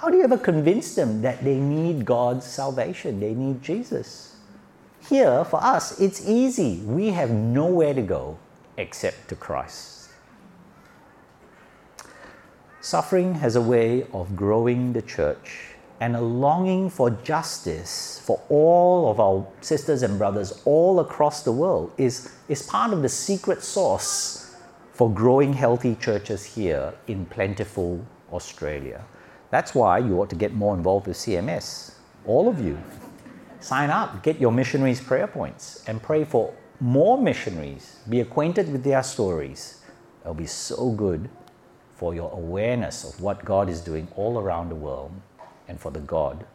How 0.01 0.09
do 0.09 0.17
you 0.17 0.23
ever 0.23 0.37
convince 0.39 0.95
them 0.95 1.21
that 1.21 1.43
they 1.43 1.57
need 1.57 2.05
God's 2.05 2.43
salvation? 2.43 3.19
They 3.19 3.35
need 3.35 3.61
Jesus. 3.61 4.35
Here, 5.07 5.45
for 5.45 5.63
us, 5.63 5.99
it's 6.01 6.27
easy. 6.27 6.77
We 6.77 7.09
have 7.09 7.29
nowhere 7.29 7.93
to 7.93 8.01
go 8.01 8.39
except 8.77 9.27
to 9.29 9.35
Christ. 9.35 10.09
Suffering 12.81 13.35
has 13.35 13.55
a 13.55 13.61
way 13.61 14.07
of 14.11 14.35
growing 14.35 14.93
the 14.93 15.03
church 15.03 15.75
and 15.99 16.15
a 16.15 16.21
longing 16.21 16.89
for 16.89 17.11
justice 17.11 18.19
for 18.25 18.41
all 18.49 19.11
of 19.11 19.19
our 19.19 19.45
sisters 19.61 20.01
and 20.01 20.17
brothers 20.17 20.63
all 20.65 20.99
across 20.99 21.43
the 21.43 21.51
world 21.51 21.93
is, 21.99 22.33
is 22.49 22.63
part 22.63 22.91
of 22.91 23.03
the 23.03 23.09
secret 23.09 23.61
sauce 23.61 24.55
for 24.93 25.11
growing 25.11 25.53
healthy 25.53 25.93
churches 25.93 26.43
here 26.43 26.91
in 27.05 27.23
plentiful 27.27 28.03
Australia. 28.33 29.05
That's 29.51 29.75
why 29.75 29.99
you 29.99 30.19
ought 30.19 30.29
to 30.29 30.35
get 30.35 30.53
more 30.53 30.73
involved 30.73 31.07
with 31.07 31.17
CMS. 31.17 31.95
All 32.25 32.47
of 32.47 32.59
you. 32.59 32.81
Sign 33.59 33.91
up, 33.91 34.23
get 34.23 34.39
your 34.39 34.51
missionaries' 34.51 35.01
prayer 35.01 35.27
points, 35.27 35.83
and 35.87 36.01
pray 36.01 36.23
for 36.23 36.53
more 36.79 37.21
missionaries. 37.21 37.99
Be 38.09 38.21
acquainted 38.21 38.71
with 38.71 38.83
their 38.83 39.03
stories. 39.03 39.83
It'll 40.21 40.33
be 40.33 40.47
so 40.47 40.89
good 40.91 41.29
for 41.95 42.15
your 42.15 42.31
awareness 42.31 43.03
of 43.03 43.21
what 43.21 43.45
God 43.45 43.69
is 43.69 43.81
doing 43.81 44.07
all 44.15 44.39
around 44.39 44.69
the 44.69 44.75
world 44.75 45.11
and 45.67 45.79
for 45.79 45.91
the 45.91 45.99
God 45.99 46.45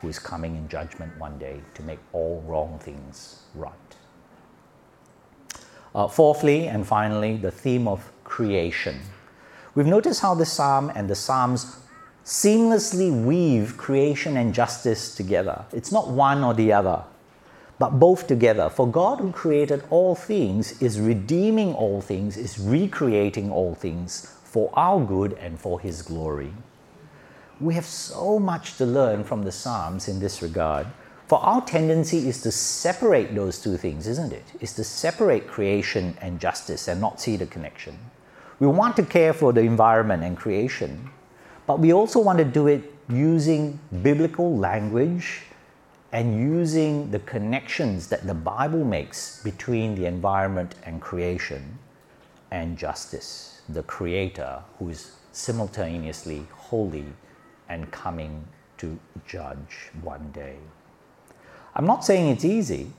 who 0.00 0.08
is 0.08 0.18
coming 0.18 0.56
in 0.56 0.68
judgment 0.68 1.16
one 1.18 1.38
day 1.38 1.62
to 1.74 1.82
make 1.82 1.98
all 2.12 2.42
wrong 2.46 2.78
things 2.78 3.44
right. 3.54 3.72
Uh, 5.94 6.06
fourthly 6.06 6.66
and 6.66 6.86
finally, 6.86 7.36
the 7.36 7.50
theme 7.50 7.88
of 7.88 8.12
creation. 8.24 9.00
We've 9.74 9.86
noticed 9.86 10.20
how 10.20 10.34
the 10.34 10.44
psalm 10.44 10.92
and 10.94 11.08
the 11.08 11.14
psalms 11.14 11.78
seamlessly 12.26 13.24
weave 13.24 13.76
creation 13.76 14.36
and 14.36 14.52
justice 14.52 15.14
together. 15.14 15.64
It's 15.72 15.92
not 15.92 16.08
one 16.08 16.42
or 16.42 16.54
the 16.54 16.72
other, 16.72 17.04
but 17.78 18.00
both 18.00 18.26
together. 18.26 18.68
For 18.68 18.88
God, 18.88 19.20
who 19.20 19.30
created 19.30 19.84
all 19.90 20.16
things, 20.16 20.82
is 20.82 20.98
redeeming 21.00 21.72
all 21.72 22.00
things, 22.00 22.36
is 22.36 22.58
recreating 22.58 23.52
all 23.52 23.76
things 23.76 24.34
for 24.42 24.70
our 24.74 25.00
good 25.04 25.34
and 25.34 25.60
for 25.60 25.78
His 25.78 26.02
glory. 26.02 26.52
We 27.60 27.74
have 27.74 27.86
so 27.86 28.40
much 28.40 28.76
to 28.78 28.84
learn 28.84 29.22
from 29.22 29.44
the 29.44 29.52
Psalms 29.52 30.08
in 30.08 30.18
this 30.18 30.42
regard. 30.42 30.88
For 31.28 31.38
our 31.38 31.64
tendency 31.64 32.28
is 32.28 32.42
to 32.42 32.50
separate 32.50 33.36
those 33.36 33.60
two 33.60 33.76
things, 33.76 34.08
isn't 34.08 34.32
it? 34.32 34.44
Is 34.60 34.72
to 34.74 34.82
separate 34.82 35.46
creation 35.46 36.18
and 36.20 36.40
justice 36.40 36.88
and 36.88 37.00
not 37.00 37.20
see 37.20 37.36
the 37.36 37.46
connection. 37.46 37.98
We 38.58 38.66
want 38.66 38.96
to 38.96 39.04
care 39.04 39.32
for 39.32 39.52
the 39.52 39.60
environment 39.60 40.24
and 40.24 40.36
creation, 40.36 41.10
but 41.66 41.78
we 41.78 41.92
also 41.92 42.20
want 42.20 42.38
to 42.38 42.44
do 42.44 42.68
it 42.68 42.94
using 43.08 43.78
biblical 44.02 44.56
language 44.56 45.42
and 46.12 46.40
using 46.40 47.10
the 47.10 47.18
connections 47.20 48.08
that 48.08 48.26
the 48.26 48.34
Bible 48.34 48.84
makes 48.84 49.42
between 49.42 49.94
the 49.94 50.06
environment 50.06 50.74
and 50.84 51.00
creation 51.00 51.78
and 52.50 52.78
justice, 52.78 53.60
the 53.68 53.82
Creator 53.82 54.62
who 54.78 54.88
is 54.88 55.16
simultaneously 55.32 56.46
holy 56.52 57.04
and 57.68 57.90
coming 57.90 58.46
to 58.78 58.98
judge 59.26 59.90
one 60.02 60.30
day. 60.32 60.56
I'm 61.74 61.86
not 61.86 62.04
saying 62.04 62.28
it's 62.28 62.44
easy, 62.44 62.92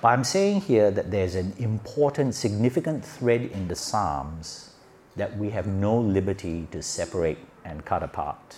but 0.00 0.08
I'm 0.08 0.24
saying 0.24 0.62
here 0.62 0.90
that 0.90 1.10
there's 1.10 1.34
an 1.34 1.54
important, 1.58 2.34
significant 2.34 3.04
thread 3.04 3.42
in 3.42 3.68
the 3.68 3.76
Psalms 3.76 4.70
that 5.16 5.36
we 5.36 5.50
have 5.50 5.66
no 5.66 5.98
liberty 5.98 6.66
to 6.70 6.82
separate 6.82 7.38
and 7.64 7.84
cut 7.84 8.02
apart. 8.02 8.56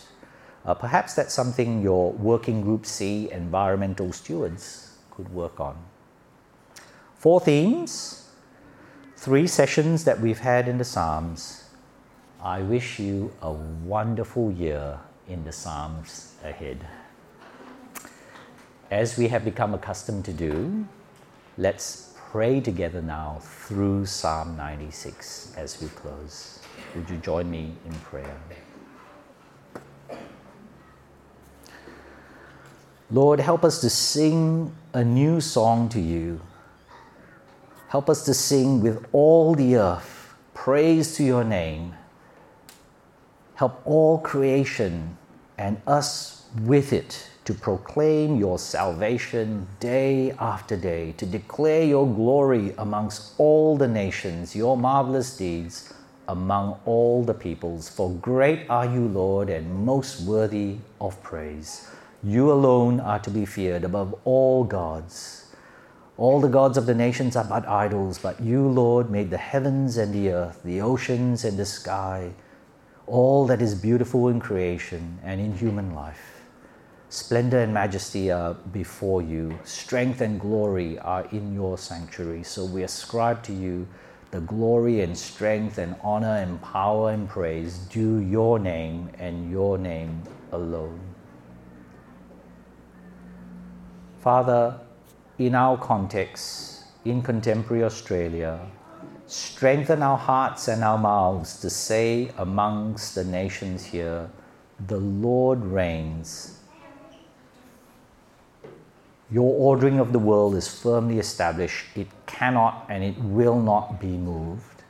Uh, 0.65 0.75
perhaps 0.75 1.15
that's 1.15 1.35
something 1.35 1.83
your 1.83 2.13
working 2.13 2.63
group 2.63 2.87
C 2.87 3.31
environmental 3.31 4.13
stewards 4.13 4.99
could 5.11 5.33
work 5.33 5.61
on. 5.61 5.77
Four 7.17 7.41
themes, 7.41 8.29
three 9.17 9.47
sessions 9.47 10.05
that 10.05 10.21
we've 10.21 10.41
had 10.41 10.69
in 10.69 10.79
the 10.79 10.85
Psalms. 10.85 11.65
I 12.43 12.61
wish 12.61 12.99
you 12.99 13.33
a 13.41 13.53
wonderful 13.53 14.51
year 14.53 14.99
in 15.29 15.45
the 15.45 15.53
Psalms 15.53 16.35
ahead. 16.43 16.87
As 18.91 19.17
we 19.17 19.29
have 19.29 19.45
become 19.45 19.75
accustomed 19.75 20.25
to 20.27 20.33
do, 20.33 20.87
let's 21.57 22.15
pray 22.31 22.61
together 22.61 23.01
now 23.01 23.39
through 23.41 24.07
Psalm 24.07 24.57
96 24.57 25.55
as 25.57 25.81
we 25.81 25.89
close. 25.89 26.61
Would 26.95 27.09
you 27.09 27.17
join 27.17 27.51
me 27.51 27.73
in 27.87 27.93
prayer? 28.01 28.37
Lord, 33.15 33.39
help 33.39 33.65
us 33.65 33.81
to 33.83 33.89
sing 33.89 34.75
a 34.93 35.05
new 35.05 35.41
song 35.41 35.89
to 35.91 36.01
you. 36.01 36.41
Help 37.87 38.11
us 38.11 38.25
to 38.25 38.35
sing 38.35 38.81
with 38.81 39.07
all 39.13 39.55
the 39.55 39.77
earth 39.77 40.35
praise 40.53 41.15
to 41.19 41.23
your 41.23 41.45
name. 41.45 41.95
Help 43.55 43.81
all 43.85 44.19
creation 44.19 45.17
and 45.59 45.81
us 45.87 46.47
with 46.63 46.93
it 46.93 47.31
to 47.45 47.55
proclaim 47.55 48.35
your 48.35 48.59
salvation 48.59 49.69
day 49.79 50.33
after 50.41 50.77
day, 50.77 51.13
to 51.13 51.25
declare 51.25 51.85
your 51.85 52.13
glory 52.13 52.75
amongst 52.79 53.35
all 53.39 53.77
the 53.77 53.87
nations, 53.87 54.57
your 54.57 54.77
marvelous 54.77 55.37
deeds 55.37 55.95
among 56.27 56.81
all 56.85 57.23
the 57.23 57.35
peoples. 57.35 57.89
For 57.89 58.11
great 58.11 58.69
are 58.69 58.87
you, 58.87 59.07
Lord, 59.07 59.51
and 59.51 59.87
most 59.87 60.23
worthy 60.23 60.79
of 61.01 61.23
praise. 61.23 61.89
You 62.27 62.51
alone 62.51 63.01
are 63.01 63.19
to 63.19 63.29
be 63.29 63.45
feared 63.45 63.85
above 63.85 64.15
all 64.25 64.65
gods. 64.65 65.55
All 66.17 66.41
the 66.41 66.49
gods 66.49 66.79
of 66.79 66.87
the 66.87 66.95
nations 66.95 67.37
are 67.37 67.45
but 67.45 67.69
idols, 67.69 68.19
but 68.19 68.41
you, 68.41 68.67
Lord, 68.67 69.11
made 69.11 69.29
the 69.29 69.37
heavens 69.37 69.99
and 69.99 70.15
the 70.15 70.31
earth, 70.31 70.63
the 70.65 70.81
oceans 70.81 71.45
and 71.45 71.59
the 71.59 71.67
sky, 71.67 72.33
all 73.07 73.47
that 73.49 73.61
is 73.61 73.75
beautiful 73.75 74.29
in 74.29 74.41
creation 74.41 75.19
and 75.23 75.39
in 75.39 75.55
human 75.55 75.95
life. 75.95 76.41
Splendor 77.11 77.59
and 77.59 77.75
majesty 77.75 78.31
are 78.31 78.55
before 78.55 79.21
you, 79.21 79.59
strength 79.65 80.23
and 80.23 80.41
glory 80.41 80.99
are 81.01 81.27
in 81.27 81.53
your 81.53 81.77
sanctuary. 81.77 82.43
So 82.43 82.65
we 82.65 82.85
ascribe 82.85 83.43
to 83.43 83.53
you 83.53 83.87
the 84.31 84.41
glory 84.41 85.03
and 85.03 85.17
strength 85.17 85.77
and 85.77 85.95
honor 86.03 86.37
and 86.39 86.63
power 86.63 87.11
and 87.11 87.29
praise 87.29 87.77
due 87.77 88.17
your 88.17 88.59
name 88.59 89.11
and 89.19 89.51
your 89.51 89.77
name 89.77 90.23
alone. 90.53 91.14
Father, 94.25 94.81
in 95.37 95.55
our 95.55 95.77
context, 95.77 96.85
in 97.05 97.21
contemporary 97.21 97.85
Australia, 97.85 98.59
strengthen 99.27 100.03
our 100.03 100.17
hearts 100.17 100.67
and 100.67 100.83
our 100.83 100.97
mouths 100.97 101.61
to 101.61 101.69
say 101.69 102.31
amongst 102.39 103.15
the 103.15 103.23
nations 103.23 103.85
here, 103.85 104.31
the 104.87 104.97
Lord 104.97 105.63
reigns. 105.63 106.59
Your 109.31 109.53
ordering 109.59 109.99
of 109.99 110.15
the 110.15 110.19
world 110.19 110.55
is 110.55 110.69
firmly 110.69 111.19
established. 111.19 111.85
It 111.95 112.09
cannot 112.25 112.87
and 112.89 113.05
it 113.05 113.19
will 113.19 113.61
not 113.61 114.01
be 114.01 114.17
moved. 114.17 114.85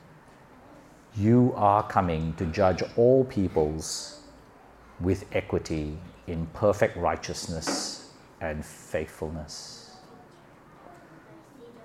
You 1.16 1.52
are 1.56 1.82
coming 1.82 2.34
to 2.34 2.46
judge 2.46 2.84
all 2.96 3.24
peoples 3.24 4.20
with 5.00 5.24
equity 5.32 5.98
in 6.28 6.46
perfect 6.54 6.96
righteousness 6.96 8.03
and 8.44 8.64
faithfulness. 8.64 9.96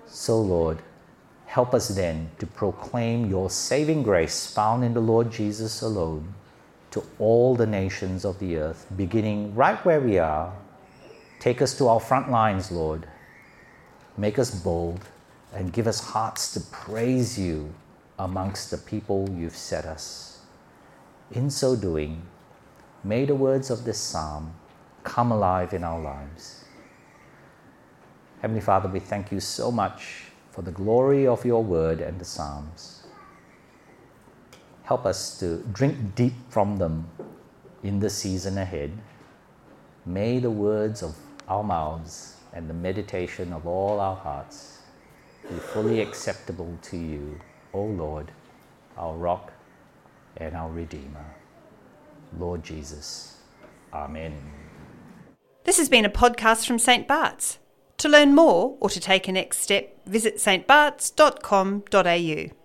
So, 0.06 0.40
Lord, 0.40 0.82
help 1.46 1.74
us 1.74 1.88
then 1.88 2.30
to 2.38 2.46
proclaim 2.46 3.30
your 3.30 3.50
saving 3.50 4.02
grace 4.02 4.46
found 4.52 4.84
in 4.84 4.94
the 4.94 5.00
Lord 5.00 5.30
Jesus 5.30 5.82
alone 5.82 6.34
to 6.90 7.02
all 7.18 7.54
the 7.54 7.66
nations 7.66 8.24
of 8.24 8.38
the 8.38 8.56
earth, 8.56 8.86
beginning 8.96 9.54
right 9.54 9.82
where 9.84 10.00
we 10.00 10.18
are. 10.18 10.52
Take 11.38 11.62
us 11.62 11.76
to 11.78 11.88
our 11.88 12.00
front 12.00 12.30
lines, 12.30 12.70
Lord. 12.70 13.06
Make 14.16 14.38
us 14.38 14.50
bold 14.50 15.00
and 15.54 15.72
give 15.72 15.86
us 15.86 16.00
hearts 16.00 16.52
to 16.54 16.60
praise 16.60 17.38
you 17.38 17.72
amongst 18.18 18.70
the 18.70 18.78
people 18.78 19.28
you've 19.30 19.56
set 19.56 19.84
us. 19.84 20.40
In 21.30 21.48
so 21.48 21.76
doing, 21.76 22.22
may 23.02 23.24
the 23.24 23.34
words 23.34 23.70
of 23.70 23.84
this 23.84 23.98
psalm 23.98 24.52
come 25.04 25.32
alive 25.32 25.72
in 25.72 25.84
our 25.84 26.00
lives. 26.00 26.64
Heavenly 28.40 28.60
Father, 28.60 28.88
we 28.88 29.00
thank 29.00 29.30
you 29.30 29.40
so 29.40 29.70
much 29.70 30.24
for 30.50 30.62
the 30.62 30.70
glory 30.70 31.26
of 31.26 31.44
your 31.44 31.62
word 31.62 32.00
and 32.00 32.18
the 32.18 32.24
Psalms. 32.24 33.06
Help 34.82 35.06
us 35.06 35.38
to 35.38 35.58
drink 35.72 36.14
deep 36.14 36.32
from 36.48 36.78
them 36.78 37.06
in 37.82 38.00
the 38.00 38.10
season 38.10 38.58
ahead. 38.58 38.92
May 40.04 40.38
the 40.38 40.50
words 40.50 41.02
of 41.02 41.16
our 41.48 41.62
mouths 41.62 42.36
and 42.52 42.68
the 42.68 42.74
meditation 42.74 43.52
of 43.52 43.66
all 43.66 44.00
our 44.00 44.16
hearts 44.16 44.78
be 45.48 45.56
fully 45.56 46.00
acceptable 46.00 46.78
to 46.82 46.96
you, 46.96 47.38
O 47.72 47.82
Lord, 47.82 48.30
our 48.96 49.14
rock 49.14 49.52
and 50.36 50.56
our 50.56 50.70
Redeemer. 50.70 51.26
Lord 52.38 52.62
Jesus. 52.62 53.38
Amen. 53.92 54.59
This 55.64 55.78
has 55.78 55.88
been 55.88 56.04
a 56.04 56.10
podcast 56.10 56.66
from 56.66 56.78
St. 56.78 57.06
Bart's. 57.06 57.58
To 57.98 58.08
learn 58.08 58.34
more 58.34 58.76
or 58.80 58.90
to 58.90 58.98
take 58.98 59.28
a 59.28 59.32
next 59.32 59.58
step, 59.58 59.94
visit 60.06 60.36
stbarts.com.au. 60.36 62.59